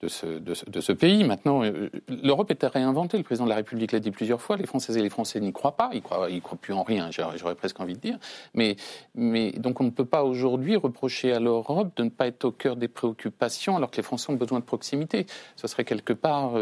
[0.00, 1.24] de ce, de ce, pays.
[1.24, 1.90] Maintenant, euh,
[2.22, 3.18] l'Europe est à réinventer.
[3.18, 4.56] Le président de la République l'a dit plusieurs fois.
[4.56, 5.90] Les Françaises et les Français n'y croient pas.
[5.92, 7.10] Ils croient, ils croient plus en rien.
[7.10, 8.18] J'aurais presque envie de dire.
[8.54, 8.76] Mais,
[9.14, 12.52] mais donc, on ne peut pas aujourd'hui reprocher à l'Europe de ne pas être au
[12.52, 15.26] cœur des préoccupations, alors que les Français ont besoin de proximité.
[15.56, 16.52] Ce serait quelque part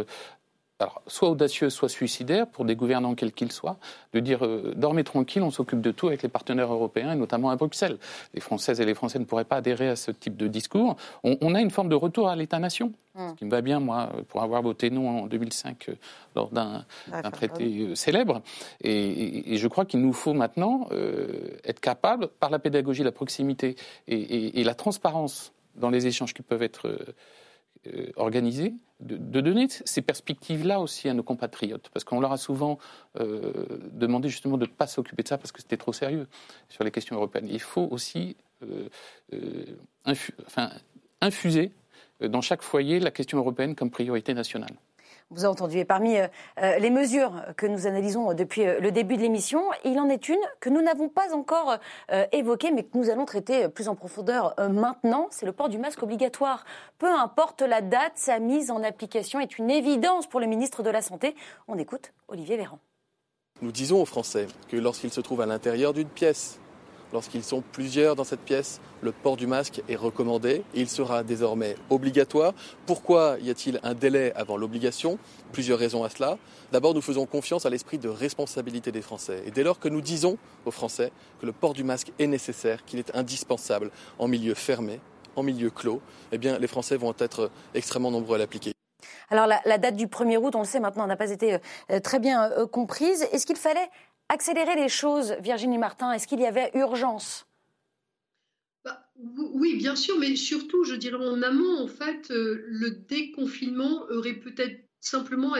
[0.84, 3.78] alors, soit audacieux, soit suicidaire, pour des gouvernants quels qu'ils soient,
[4.12, 7.48] de dire euh, dormez tranquille, on s'occupe de tout avec les partenaires européens, et notamment
[7.48, 7.96] à Bruxelles.
[8.34, 10.96] Les Françaises et les Français ne pourraient pas adhérer à ce type de discours.
[11.22, 13.28] On, a une forme de retour à l'État-nation, mmh.
[13.30, 15.94] ce qui me va bien, moi, pour avoir voté non en 2005 euh,
[16.36, 16.84] lors d'un
[17.32, 18.42] traité euh, célèbre.
[18.82, 20.88] Et, je crois qu'il nous faut maintenant
[21.64, 23.76] être capable, par la pédagogie, la proximité
[24.06, 26.88] et, et la transparence dans les échanges qui peuvent être
[27.86, 28.12] euh,
[29.04, 31.88] de, donner ces perspectives-là aussi à nos compatriotes.
[31.92, 32.78] Parce qu'on leur a souvent
[33.20, 33.52] euh,
[33.92, 36.26] demandé justement de ne pas s'occuper de ça parce que c'était trop sérieux
[36.68, 37.48] sur les questions européennes.
[37.50, 38.88] Il faut aussi euh,
[40.06, 40.70] enfin,
[41.20, 41.72] infuser
[42.20, 44.74] dans chaque foyer la question européenne comme priorité nationale
[45.30, 45.78] vous avez entendu.
[45.78, 46.26] Et parmi euh,
[46.60, 50.28] euh, les mesures que nous analysons depuis euh, le début de l'émission, il en est
[50.28, 51.78] une que nous n'avons pas encore
[52.32, 55.28] évoquée, mais que nous allons traiter plus en profondeur maintenant.
[55.30, 56.64] C'est le port du masque obligatoire.
[56.98, 60.90] Peu importe la date, sa mise en application est une évidence pour le ministre de
[60.90, 61.34] la Santé.
[61.68, 62.78] On écoute Olivier Véran.
[63.62, 66.58] Nous disons aux Français que lorsqu'ils se trouvent à l'intérieur d'une pièce,
[67.14, 71.22] Lorsqu'ils sont plusieurs dans cette pièce, le port du masque est recommandé et il sera
[71.22, 72.54] désormais obligatoire.
[72.86, 75.20] Pourquoi y a-t-il un délai avant l'obligation?
[75.52, 76.38] Plusieurs raisons à cela.
[76.72, 79.44] D'abord, nous faisons confiance à l'esprit de responsabilité des Français.
[79.46, 82.84] Et dès lors que nous disons aux Français que le port du masque est nécessaire,
[82.84, 84.98] qu'il est indispensable en milieu fermé,
[85.36, 86.02] en milieu clos,
[86.32, 88.72] eh bien, les Français vont être extrêmement nombreux à l'appliquer.
[89.30, 91.58] Alors la, date du 1er août, on le sait maintenant, n'a pas été
[91.90, 93.22] euh, très bien euh, comprise.
[93.32, 93.88] Est-ce qu'il fallait
[94.28, 96.12] accélérer les choses, Virginie Martin?
[96.12, 97.46] Est-ce qu'il y avait urgence?
[98.84, 104.04] Bah, oui, bien sûr, mais surtout, je dirais en amont, en fait, euh, le déconfinement
[104.10, 105.54] aurait peut-être simplement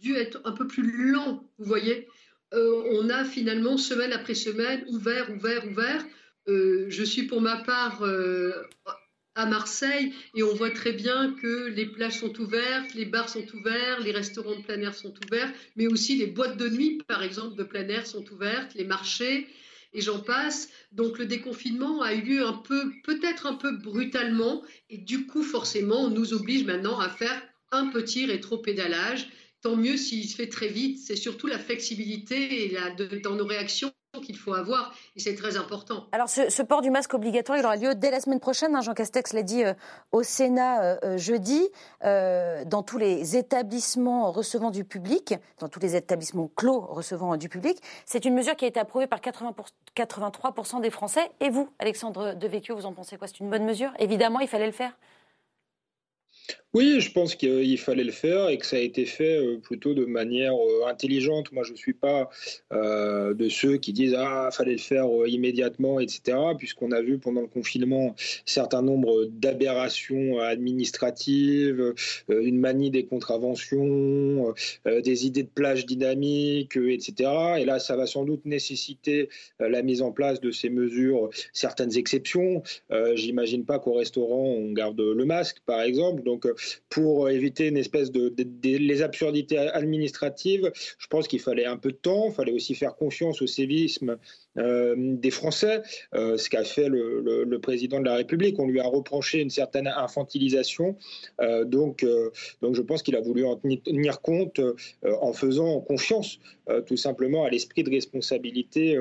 [0.00, 2.08] dû être un peu plus lent, vous voyez?
[2.54, 6.04] Euh, on a finalement, semaine après semaine, ouvert, ouvert, ouvert.
[6.48, 8.04] Euh, je suis pour ma part
[9.36, 13.46] à Marseille et on voit très bien que les plages sont ouvertes, les bars sont
[13.54, 17.22] ouverts, les restaurants de plein air sont ouverts, mais aussi les boîtes de nuit, par
[17.22, 19.46] exemple, de plein air sont ouvertes, les marchés
[19.92, 20.68] et j'en passe.
[20.92, 25.42] Donc le déconfinement a eu lieu un peu, peut-être un peu brutalement et du coup,
[25.42, 29.28] forcément, on nous oblige maintenant à faire un petit rétro-pédalage.
[29.66, 31.00] Tant mieux s'il se fait très vite.
[31.04, 33.90] C'est surtout la flexibilité et la, dans nos réactions
[34.22, 36.06] qu'il faut avoir, et c'est très important.
[36.12, 38.76] Alors, ce, port du masque obligatoire, il aura lieu dès la semaine prochaine.
[38.76, 39.74] Hein, Jean Castex l'a dit euh,
[40.12, 41.68] au Sénat euh, euh, jeudi,
[42.00, 47.76] dans tous les établissements recevant du public, dans tous les établissements clos recevant du public.
[48.04, 49.52] C'est une mesure qui a été approuvée par 80
[49.96, 51.28] 83% des Français.
[51.40, 53.26] Et vous, Alexandre Devecchio, vous en pensez quoi?
[53.26, 53.90] C'est une bonne mesure?
[53.98, 54.92] Évidemment, il fallait le faire
[56.76, 59.94] oui, je pense qu'il fallait le faire et que ça a été fait euh, plutôt
[59.94, 61.50] de manière euh, intelligente.
[61.50, 62.28] Moi, je ne suis pas
[62.70, 66.36] euh, de ceux qui disent Ah, fallait le faire immédiatement, etc.
[66.58, 68.14] Puisqu'on a vu pendant le confinement un
[68.44, 71.94] certain nombre d'aberrations administratives,
[72.28, 74.52] une manie des contraventions,
[74.84, 77.30] des idées de plage dynamiques, etc.
[77.58, 81.96] Et là, ça va sans doute nécessiter la mise en place de ces mesures, certaines
[81.96, 82.62] exceptions.
[83.14, 86.22] J'imagine pas qu'au restaurant, on garde le masque, par exemple.
[86.22, 86.46] Donc,
[86.88, 91.96] pour éviter une espèce de, les absurdités administratives, je pense qu'il fallait un peu de
[91.96, 94.16] temps, il fallait aussi faire confiance au sévisme euh,
[94.56, 95.82] des Français,
[96.14, 98.58] euh, ce qu'a fait le, président de la République.
[98.58, 100.96] On lui a reproché une certaine infantilisation,
[101.40, 102.04] euh, donc,
[102.62, 104.60] donc je pense qu'il a voulu en tenir compte
[105.04, 106.38] en faisant confiance
[106.86, 108.98] tout simplement à l'esprit de responsabilité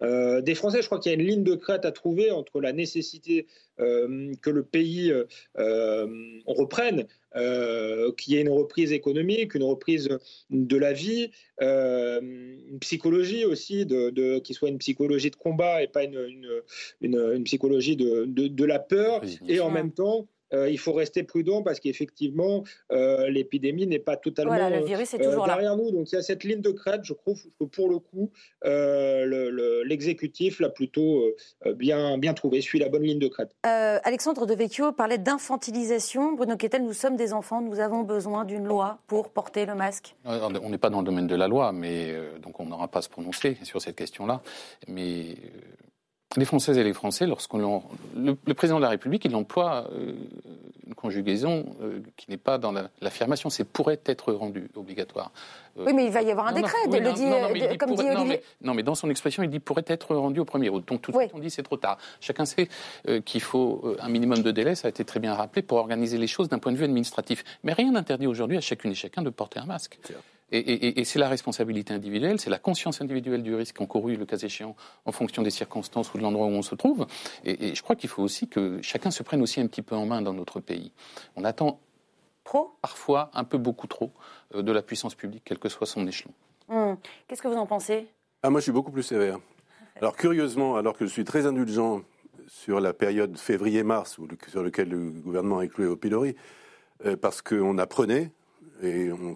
[0.00, 0.82] des Français.
[0.82, 3.46] Je crois qu'il y a une ligne de crête à trouver entre la nécessité
[3.78, 5.12] que le pays
[6.46, 10.08] reprenne euh, qu'il y ait une reprise économique, une reprise
[10.50, 11.30] de la vie,
[11.62, 16.62] euh, une psychologie aussi, de, qui soit une psychologie de combat et pas une,
[17.00, 21.62] une, psychologie de, de, la peur, et en même temps euh, il faut rester prudent
[21.62, 25.90] parce qu'effectivement, euh, l'épidémie n'est pas totalement le virus est toujours derrière nous.
[25.90, 27.00] Donc il y a cette ligne de crête.
[27.04, 28.30] Je trouve que pour le coup,
[29.84, 31.24] l'exécutif l'a plutôt
[31.74, 33.50] bien, bien trouvé, suit la bonne ligne de crête.
[33.64, 36.34] Alexandre Devecchio parlait d'infantilisation.
[36.34, 40.14] Bruno Kettel, nous sommes des enfants, nous avons besoin d'une loi pour porter le masque.
[40.24, 43.02] On n'est pas dans le domaine de la loi, mais donc on n'aura pas à
[43.02, 44.42] se prononcer sur cette question-là.
[44.88, 45.36] Mais
[46.36, 47.82] les Françaises et les Français, lorsqu'on
[48.14, 50.12] le, le, président de la République, il emploie euh,
[50.86, 55.30] une conjugaison euh, qui n'est pas dans l'affirmation, c'est pourrait être rendu obligatoire.
[55.78, 58.42] Euh, oui, mais il va y avoir un décret, le dit, comme dit Olivier.
[58.60, 60.84] Non mais, dans son expression, il dit pourrait être rendu au 1er août.
[60.86, 61.96] Donc tout de suite, on dit c'est trop tard.
[62.20, 62.68] Chacun sait
[63.24, 66.26] qu'il faut un minimum de délai, ça a été très bien rappelé, pour organiser les
[66.26, 67.44] choses d'un point de vue administratif.
[67.62, 69.98] Mais rien n'interdit aujourd'hui à chacune et chacun de porter un masque.
[70.52, 74.76] Et, c'est la responsabilité individuelle, c'est la conscience individuelle du risque encouru, le cas échéant,
[75.04, 77.06] en fonction des circonstances ou de l'endroit où on se trouve.
[77.44, 80.06] Et, je crois qu'il faut aussi que chacun se prenne aussi un petit peu en
[80.06, 80.92] main dans notre pays.
[81.34, 81.80] On attend
[82.44, 82.76] Trop?
[82.80, 84.12] Parfois, un peu beaucoup trop,
[84.54, 86.32] de la puissance publique, quel que soit son échelon.
[86.68, 86.94] Hmm.
[87.26, 88.06] Qu'est-ce que vous en pensez?
[88.44, 89.40] Ah, Moi, je suis beaucoup plus sévère.
[89.96, 92.02] Alors, curieusement, alors que je suis très indulgent
[92.46, 96.36] sur la période février-mars, sur laquelle le gouvernement est cloué au pilori,
[97.20, 98.30] parce qu'on apprenait,
[98.82, 99.34] et on,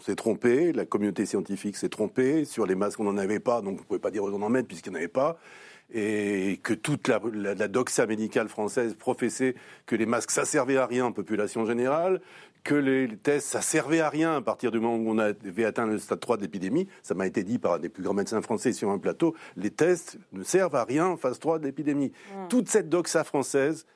[0.00, 3.78] s'est trompé, la communauté scientifique s'est trompée, sur les masques on n'en avait pas, donc
[3.78, 5.38] on ne pouvait pas dire aux en mettre puisqu'il n'y en avait pas,
[5.92, 7.18] et que toute la,
[7.68, 9.54] doxa médicale française professait
[9.86, 12.20] que les masques ça servait à rien en population générale,
[12.64, 15.86] que les tests ça servait à rien à partir du moment où on avait atteint
[15.86, 18.42] le stade 3 de l'épidémie, ça m'a été dit par un des plus grands médecins
[18.42, 22.08] français sur un plateau, les tests ne servent à rien en phase 3 de l'épidémie.
[22.10, 22.48] Mmh.
[22.48, 23.86] Toute cette doxa française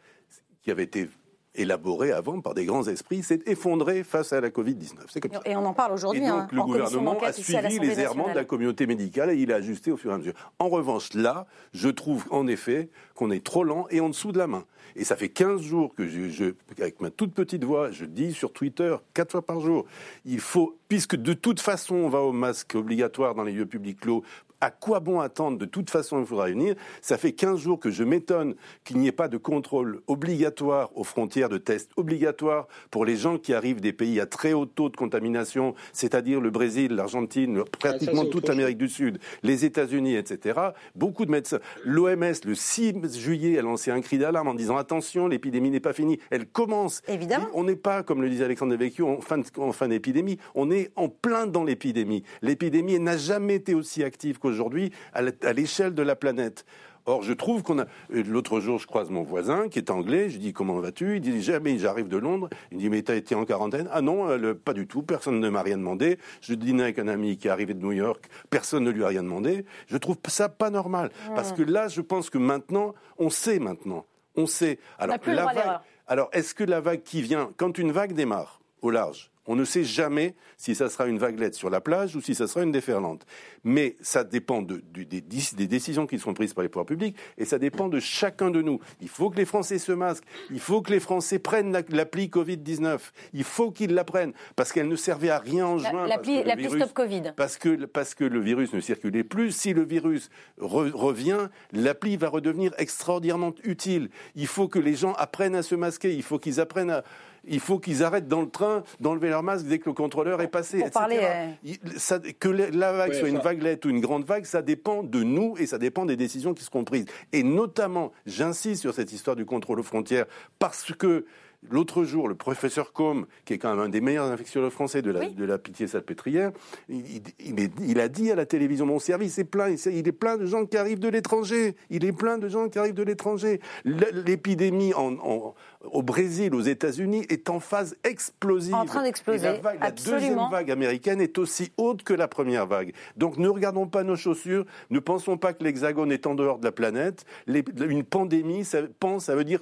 [0.62, 1.08] qui avait été
[1.54, 4.94] élaboré avant par des grands esprits, s'est effondré face à la Covid-19.
[5.08, 5.40] C'est comme ça.
[5.44, 6.22] Et on en parle aujourd'hui.
[6.22, 9.52] Et donc, hein, le gouvernement a suivi les errements de la communauté médicale et il
[9.52, 10.34] a ajusté au fur et à mesure.
[10.58, 14.38] En revanche, là, je trouve en effet qu'on est trop lent et en dessous de
[14.38, 14.64] la main.
[14.96, 18.52] Et ça fait 15 jours que, je, avec ma toute petite voix, je dis sur
[18.52, 19.86] Twitter, quatre fois par jour,
[20.24, 24.00] il faut, puisque de toute façon on va au masque obligatoire dans les lieux publics
[24.00, 24.24] clos
[24.60, 26.74] à quoi bon attendre De toute façon, il faudra venir.
[27.00, 28.54] Ça fait 15 jours que je m'étonne
[28.84, 33.38] qu'il n'y ait pas de contrôle obligatoire aux frontières, de tests obligatoires pour les gens
[33.38, 38.24] qui arrivent des pays à très haut taux de contamination, c'est-à-dire le Brésil, l'Argentine, pratiquement
[38.26, 40.60] toute l'Amérique du Sud, les États-Unis, etc.
[40.94, 41.60] Beaucoup de médecins.
[41.84, 45.92] L'OMS, le 6 juillet, a lancé un cri d'alarme en disant attention, l'épidémie n'est pas
[45.92, 46.18] finie.
[46.30, 47.02] Elle commence.
[47.08, 47.46] Évidemment.
[47.54, 50.38] On n'est pas, comme le disait Alexandre Devecchio, en fin, en fin d'épidémie.
[50.54, 52.24] On est en plein dans l'épidémie.
[52.42, 55.22] L'épidémie n'a jamais été aussi active qu'aujourd'hui aujourd'hui à
[55.52, 56.66] l'échelle de la planète.
[57.06, 57.86] Or, je trouve qu'on a.
[58.10, 60.28] L'autre jour, je croise mon voisin qui est anglais.
[60.28, 61.16] Je dis comment vas-tu?
[61.16, 61.78] Il dit jamais.
[61.78, 62.50] J'arrive de Londres.
[62.70, 63.88] Il dit mais t'as été en quarantaine?
[63.90, 65.02] Ah non, pas du tout.
[65.02, 66.18] Personne ne m'a rien demandé.
[66.42, 68.28] Je dînais avec un ami qui est arrivé de New York.
[68.50, 69.64] Personne ne lui a rien demandé.
[69.86, 74.04] Je trouve ça pas normal parce que là, je pense que maintenant, on sait maintenant.
[74.36, 74.78] On sait.
[74.98, 78.90] Alors, la vague, alors, est-ce que la vague qui vient, quand une vague démarre au
[78.90, 82.36] large, on ne sait jamais si ça sera une vaguelette sur la plage ou si
[82.36, 83.26] ça sera une déferlante.
[83.64, 85.20] Mais ça dépend des,
[85.66, 88.78] décisions qui sont prises par les pouvoirs publics et ça dépend de chacun de nous.
[89.00, 90.22] Il faut que les Français se masquent.
[90.52, 93.00] Il faut que les Français prennent l'appli Covid-19.
[93.32, 96.06] Il faut qu'ils la prennent parce qu'elle ne servait à rien en juin.
[96.06, 97.32] L'appli Stop Covid.
[97.36, 99.50] Parce que, parce que le virus ne circulait plus.
[99.50, 104.10] Si le virus revient, l'appli va redevenir extraordinairement utile.
[104.36, 106.14] Il faut que les gens apprennent à se masquer.
[106.14, 107.02] Il faut qu'ils apprennent à
[107.44, 110.48] il faut qu'ils arrêtent dans le train d'enlever leur masque dès que le contrôleur est
[110.48, 110.82] passé.
[110.84, 115.54] Euh, que la vague soit une vaguelette ou une grande vague, ça dépend de nous
[115.58, 117.06] et ça dépend des décisions qui seront prises.
[117.32, 120.26] Et notamment, j'insiste sur cette histoire du contrôle aux frontières
[120.58, 121.24] parce que
[121.68, 125.10] L'autre jour, le professeur Combe, qui est quand même un des meilleurs infectiologues français de
[125.10, 126.52] la, de la pitié salpêtrière,
[126.88, 130.46] il, il, a dit à la télévision Mon service est plein, il est plein de
[130.46, 131.76] gens qui arrivent de l'étranger.
[131.90, 133.60] Il est plein de gens qui arrivent de l'étranger.
[133.84, 138.74] L'épidémie au Brésil, aux États-Unis, est en phase explosive.
[138.74, 139.60] En train d'exploser.
[139.62, 142.94] La, la deuxième vague américaine est aussi haute que la première vague.
[143.18, 146.64] Donc ne regardons pas nos chaussures, ne pensons pas que l'hexagone est en dehors de
[146.64, 147.26] la planète.
[147.46, 149.60] une pandémie, ça, pense, ça veut dire.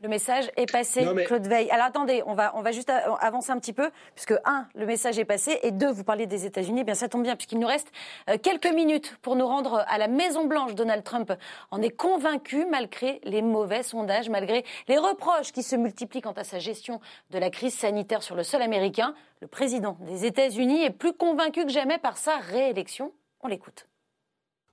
[0.00, 1.68] Le message est passé, Claude Veil.
[1.72, 5.18] Alors attendez, on va, on va juste avancer un petit peu, puisque un, le message
[5.18, 6.82] est passé, et deux, vous parliez des États-Unis.
[6.82, 7.90] Eh bien, ça tombe bien, puisqu'il nous reste
[8.30, 10.76] euh, quelques minutes pour nous rendre à la Maison Blanche.
[10.76, 11.32] Donald Trump
[11.72, 16.44] en est convaincu, malgré les mauvais sondages, malgré les reproches qui se multiplient quant à
[16.44, 19.14] sa gestion de la crise sanitaire sur le sol américain.
[19.40, 23.12] Le président des États-Unis est plus convaincu que jamais par sa réélection.
[23.40, 23.88] On l'écoute.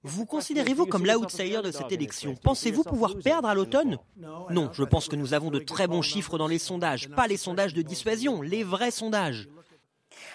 [0.05, 3.97] Vous considérez-vous comme l'outsider de cette élection Pensez-vous pouvoir perdre à l'automne
[4.51, 7.37] Non, je pense que nous avons de très bons chiffres dans les sondages, pas les
[7.37, 9.49] sondages de dissuasion, les vrais sondages.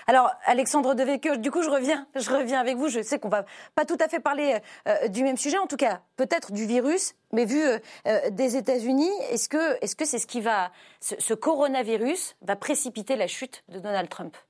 [0.07, 2.89] Alors, Alexandre Devecchio, du coup, je reviens, je reviens avec vous.
[2.89, 3.45] Je sais qu'on va
[3.75, 4.59] pas tout à fait parler
[4.89, 8.57] euh, du même sujet, en tout cas, peut-être du virus, mais vu euh, euh, des
[8.57, 13.63] États-Unis, est-ce que, est-ce que c'est ce qui va, ce coronavirus va précipiter la chute
[13.69, 14.37] de Donald Trump?
[14.37, 14.50] euh,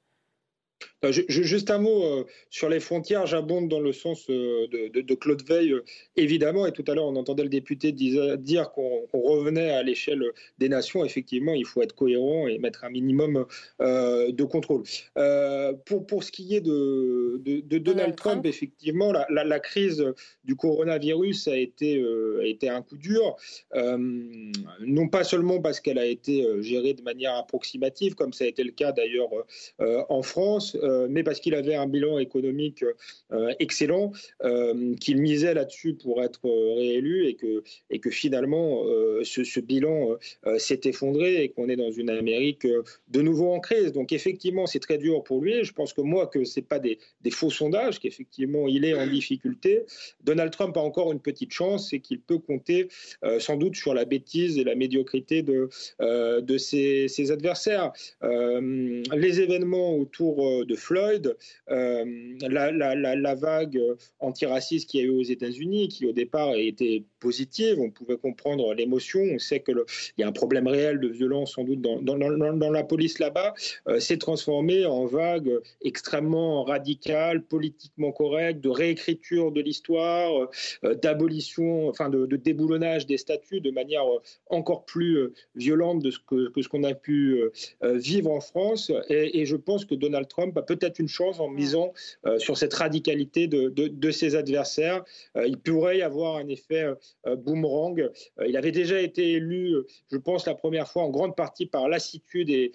[1.29, 5.75] juste un mot euh, sur les frontières, j'abonde dans le sens euh, de, Claude Veil,
[6.17, 10.23] évidemment, et tout à l'heure on entendait le député dire qu'on revenait à l'échelle
[10.59, 13.47] des nations, effectivement il faut être cohérent et mettre un minimum
[13.81, 14.85] de contrôle.
[15.87, 17.41] pour, pour ce qui est de,
[17.79, 20.05] Donald Trump, effectivement, la, crise
[20.45, 22.03] du coronavirus a été,
[22.41, 23.37] a été un coup dur,
[23.75, 28.65] non pas seulement parce qu'elle a été gérée de manière approximative, comme ça a été
[28.65, 29.31] le cas d'ailleurs
[29.79, 32.85] en France, France, mais parce qu'il avait un bilan économique
[33.59, 34.13] excellent,
[35.01, 38.85] qu'il misait là-dessus pour être réélu et que, et que finalement
[39.23, 40.17] ce, bilan
[40.59, 42.67] s'est effondré et qu'on est dans une Amérique
[43.09, 43.93] de nouveau en crise.
[43.93, 45.65] Donc effectivement, c'est très dur pour lui.
[45.65, 46.99] Je pense que moi, que ce n'est pas des,
[47.31, 49.85] faux sondages, qu'effectivement, il est en difficulté.
[50.25, 52.89] Donald Trump a encore une petite chance, c'est qu'il peut compter
[53.39, 55.69] sans doute sur la bêtise et la médiocrité de,
[56.01, 57.93] de ses adversaires.
[58.23, 61.37] les événements autour de Floyd,
[61.69, 63.81] la, la, vague
[64.19, 68.75] antiraciste qu'il y a eu aux États-Unis, qui au départ été positive, on pouvait comprendre
[68.75, 69.77] l'émotion, on sait qu'il
[70.19, 73.55] y a un problème réel de violence sans doute dans, la police là-bas,
[73.89, 75.51] euh, s'est transformé en vague
[75.83, 80.49] extrêmement radicale, politiquement correcte, de réécriture de l'histoire,
[80.85, 84.05] euh, d'abolition, enfin de, déboulonnage des statuts de manière
[84.49, 87.41] encore plus euh, violente de ce que, ce qu'on a pu
[87.83, 88.93] vivre en France.
[89.09, 91.93] Et, je pense que Donald Trump a peut-être une chance en misant
[92.39, 95.05] sur cette radicalité de, de, de ses adversaires.
[95.37, 96.95] il pourrait y avoir un effet
[97.27, 98.01] euh, boomerang.
[98.01, 101.67] Euh, il avait déjà été élu, euh, je pense, la première fois en grande partie
[101.67, 102.73] par lassitude et,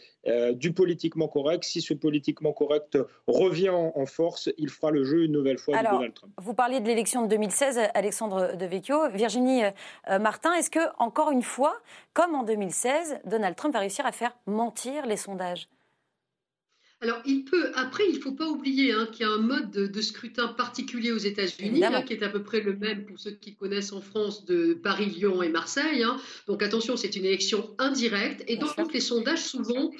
[0.53, 1.63] du politiquement correct.
[1.63, 2.97] Si ce politiquement correct
[3.27, 6.33] revient en, force, il fera le jeu une nouvelle fois de Donald Trump.
[6.41, 9.07] Vous parliez de l'élection de 2016, Alexandre Devecchio.
[9.11, 9.61] Virginie
[10.19, 11.75] Martin, est-ce que, encore une fois,
[12.13, 15.67] comme en 2016, Donald Trump va réussir à faire mentir les sondages?
[17.01, 17.71] Alors, il peut.
[17.75, 21.11] Après, il ne faut pas oublier hein, qu'il y a un mode de, scrutin particulier
[21.11, 24.01] aux États-Unis, hein, qui est à peu près le même pour ceux qui connaissent en
[24.01, 26.03] France de Paris, Lyon et Marseille.
[26.03, 26.17] Hein.
[26.47, 28.43] Donc, attention, c'est une élection indirecte.
[28.47, 29.91] Et donc, les sondages, souvent,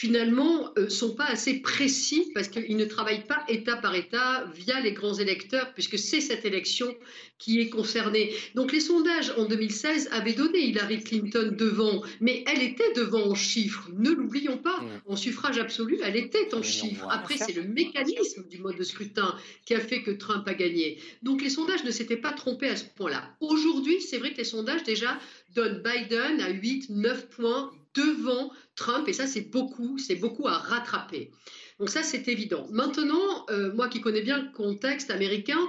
[0.00, 4.50] finalement, ne euh, sont pas assez précis parce qu'ils ne travaillent pas État par État
[4.54, 6.96] via les grands électeurs, puisque c'est cette élection
[7.36, 8.32] qui est concernée.
[8.54, 13.34] Donc les sondages en 2016 avaient donné Hillary Clinton devant, mais elle était devant en
[13.34, 14.80] chiffres, ne l'oublions pas.
[15.06, 17.06] En suffrage absolu, elle était en chiffres.
[17.10, 19.36] Après, c'est le mécanisme du mode de scrutin
[19.66, 20.98] qui a fait que Trump a gagné.
[21.22, 23.36] Donc les sondages ne s'étaient pas trompés à ce point-là.
[23.40, 25.18] Aujourd'hui, c'est vrai que les sondages déjà
[25.54, 28.50] donnent Biden à 8, 9 points devant
[28.80, 31.30] Trump, et ça c'est beaucoup, c'est beaucoup à rattraper.
[31.78, 32.66] Donc ça c'est évident.
[32.70, 35.60] Maintenant, euh, moi qui connais bien le contexte américain,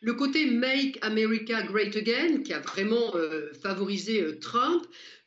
[0.00, 4.84] le côté Make America Great Again, qui a vraiment euh, favorisé euh, Trump,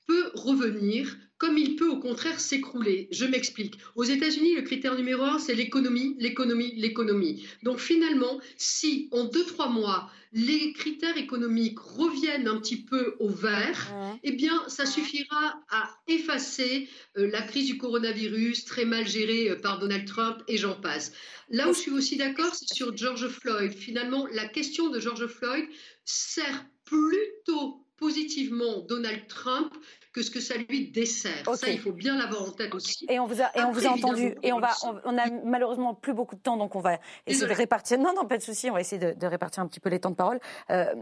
[0.08, 3.08] peut revenir comme il peut au contraire s'écrouler.
[3.10, 3.80] Je m'explique.
[3.96, 7.44] Aux États-Unis, le critère numéro un, c'est l'économie, l'économie, l'économie.
[7.64, 13.28] Donc finalement, si en deux, trois mois, les critères économiques reviennent un petit peu au
[13.28, 16.88] vert, eh bien, ça suffira à effacer
[17.18, 21.12] euh, la crise du coronavirus très mal gérée euh, par Donald Trump et j'en passe.
[21.50, 23.74] Là où je suis aussi d'accord, c'est sur George Floyd.
[23.74, 25.66] Finalement, la question de George Floyd
[26.06, 29.74] sert plutôt positivement Donald Trump
[30.12, 31.45] que ce que ça lui dessert.
[31.56, 33.06] Ça, il faut bien l'avoir en tête aussi.
[33.08, 34.36] Et on vous a, et on vous a entendu.
[34.43, 34.72] Et on va,
[35.06, 37.97] on, a malheureusement plus beaucoup de temps, donc on va essayer de répartir.
[37.97, 38.70] Non, non, pas de souci.
[38.70, 40.39] On va essayer de, répartir un petit peu les temps de parole.
[40.70, 40.93] Euh,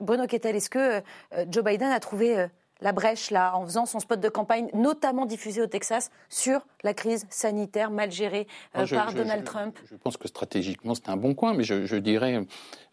[0.00, 2.46] Bruno Kettel, est-ce que euh, Joe Biden a trouvé euh,
[2.80, 6.94] la brèche là en faisant son spot de campagne, notamment diffusé au Texas, sur la
[6.94, 11.54] crise sanitaire mal gérée par Donald Trump Je pense que stratégiquement c'est un bon coin,
[11.54, 12.46] mais je, dirais,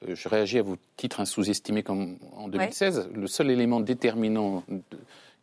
[0.08, 3.10] je réagis à vos titres sous-estimés comme en 2016.
[3.14, 4.64] Le seul élément déterminant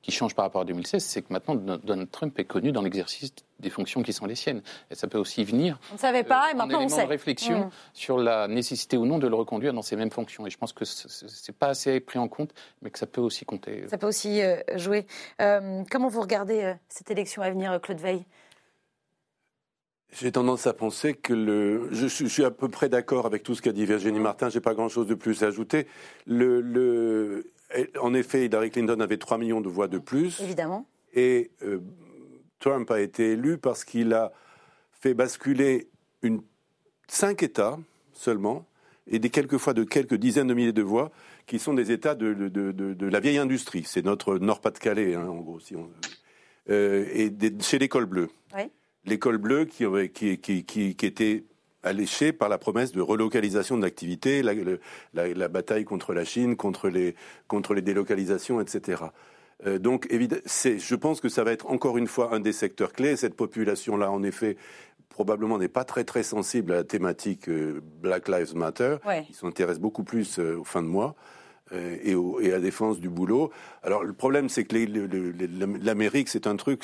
[0.08, 3.30] qui change par rapport à 2016, c'est que maintenant Donald Trump est connu dans l'exercice
[3.60, 4.62] des fonctions qui sont les siennes.
[4.90, 5.78] Et ça peut aussi venir.
[5.90, 7.04] On ne savait pas, et euh, maintenant on sait.
[7.04, 7.70] de réflexion mmh.
[7.92, 10.46] sur la nécessité ou non de le reconduire dans ces mêmes fonctions.
[10.46, 13.44] Et je pense que c'est pas assez pris en compte, mais que ça peut aussi
[13.44, 13.84] compter.
[13.88, 15.06] Ça peut aussi euh, jouer.
[15.42, 18.24] Euh, comment vous regardez cette élection à venir, Claude Veil?
[20.10, 21.88] J'ai tendance à penser que le.
[21.92, 24.48] Je, suis à peu près d'accord avec tout ce qu'a dit Virginie Martin.
[24.48, 25.86] J'ai pas grand-chose de plus à ajouter.
[26.26, 27.52] Le, le,
[28.00, 30.40] en effet, Hillary Clinton avait 3 millions de voix de plus.
[30.40, 30.86] Évidemment.
[31.14, 31.80] Et euh,
[32.58, 34.32] Trump a été élu parce qu'il a
[34.92, 35.88] fait basculer
[36.22, 36.42] une,
[37.08, 37.78] cinq États
[38.12, 38.66] seulement,
[39.06, 41.10] et des quelquefois de quelques dizaines de milliers de voix,
[41.46, 43.84] qui sont des États de, de, de, la vieille industrie.
[43.86, 45.88] C'est notre Nord-Pas-de-Calais, hein, en gros, si on
[46.70, 48.28] euh, et chez l'école bleue.
[48.54, 48.70] Oui.
[49.06, 51.44] L'école bleue qui, qui, qui, qui, qui était
[51.82, 54.54] alléché par la promesse de relocalisation de l'activité, la,
[55.14, 57.14] la, bataille contre la Chine, contre les,
[57.46, 59.04] contre les délocalisations, etc.
[59.66, 63.16] Euh, donc, je pense que ça va être encore une fois un des secteurs clés.
[63.16, 64.56] Cette population-là, en effet,
[65.08, 68.96] probablement n'est pas très très sensible à la thématique euh, Black Lives Matter.
[69.28, 71.14] Ils s'intéressent beaucoup plus euh, aux fins de mois.
[71.70, 73.50] Et, et, à la défense du boulot.
[73.82, 74.74] Alors le problème, c'est que
[75.84, 76.82] l'Amérique, c'est un truc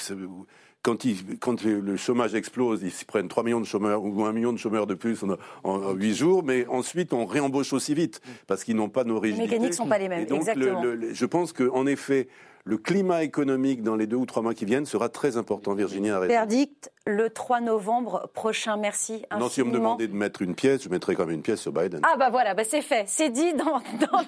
[0.84, 0.98] quand,
[1.40, 4.86] quand le chômage explose, ils prennent 3 millions de chômeurs ou 1 million de chômeurs
[4.86, 5.18] de plus
[5.64, 9.46] en, 8 jours, mais ensuite on réembauche aussi vite parce qu'ils n'ont pas nos rigidités.
[9.46, 10.82] Les mécaniques ne sont pas les mêmes, donc, exactement.
[11.10, 12.28] je pense qu'en effet,
[12.64, 16.10] le climat économique dans les deux ou trois mois qui viennent sera très important, Virginie.
[16.10, 18.78] Verdict le 3 novembre prochain.
[18.78, 21.42] Merci Non, si on me demandait de mettre une pièce, je mettrais quand même une
[21.42, 22.00] pièce sur Biden.
[22.02, 23.04] Ah bah voilà, bah c'est fait.
[23.08, 23.82] C'est dit dans,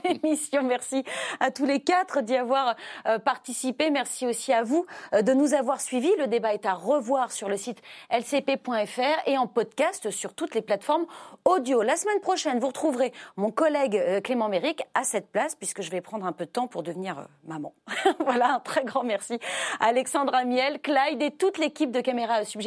[0.04, 0.62] l'émission.
[0.62, 1.02] Merci
[1.40, 3.90] à tous les quatre d'y avoir euh, participé.
[3.90, 6.12] Merci aussi à vous euh, de nous avoir suivis.
[6.18, 10.62] Le débat est à revoir sur le site lcp.fr et en podcast sur toutes les
[10.62, 11.06] plateformes
[11.46, 11.80] audio.
[11.80, 15.90] La semaine prochaine, vous retrouverez mon collègue euh, Clément Méric à cette place puisque je
[15.90, 17.72] vais prendre un peu de temps pour devenir maman.
[18.20, 19.38] voilà, un très grand merci
[19.80, 22.65] à Alexandre Amiel, Clyde et toute l'équipe de Caméra Subjective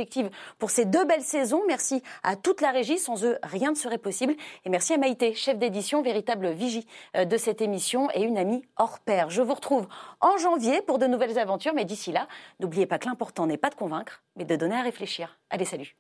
[0.58, 1.62] pour ces deux belles saisons.
[1.68, 3.00] Merci à toute la régie.
[3.00, 4.36] Sans eux, rien ne serait possible.
[4.66, 8.64] Et merci à Maïté, chef d'édition, véritable vigie euh, de cette émission et une amie
[8.78, 9.30] hors pair.
[9.30, 9.88] Je vous retrouve
[10.22, 11.74] en janvier pour de nouvelles aventures.
[11.74, 12.28] Mais d'ici là,
[12.60, 15.40] n'oubliez pas que l'important n'est pas de convaincre, mais de donner à réfléchir.
[15.50, 15.96] Allez, salut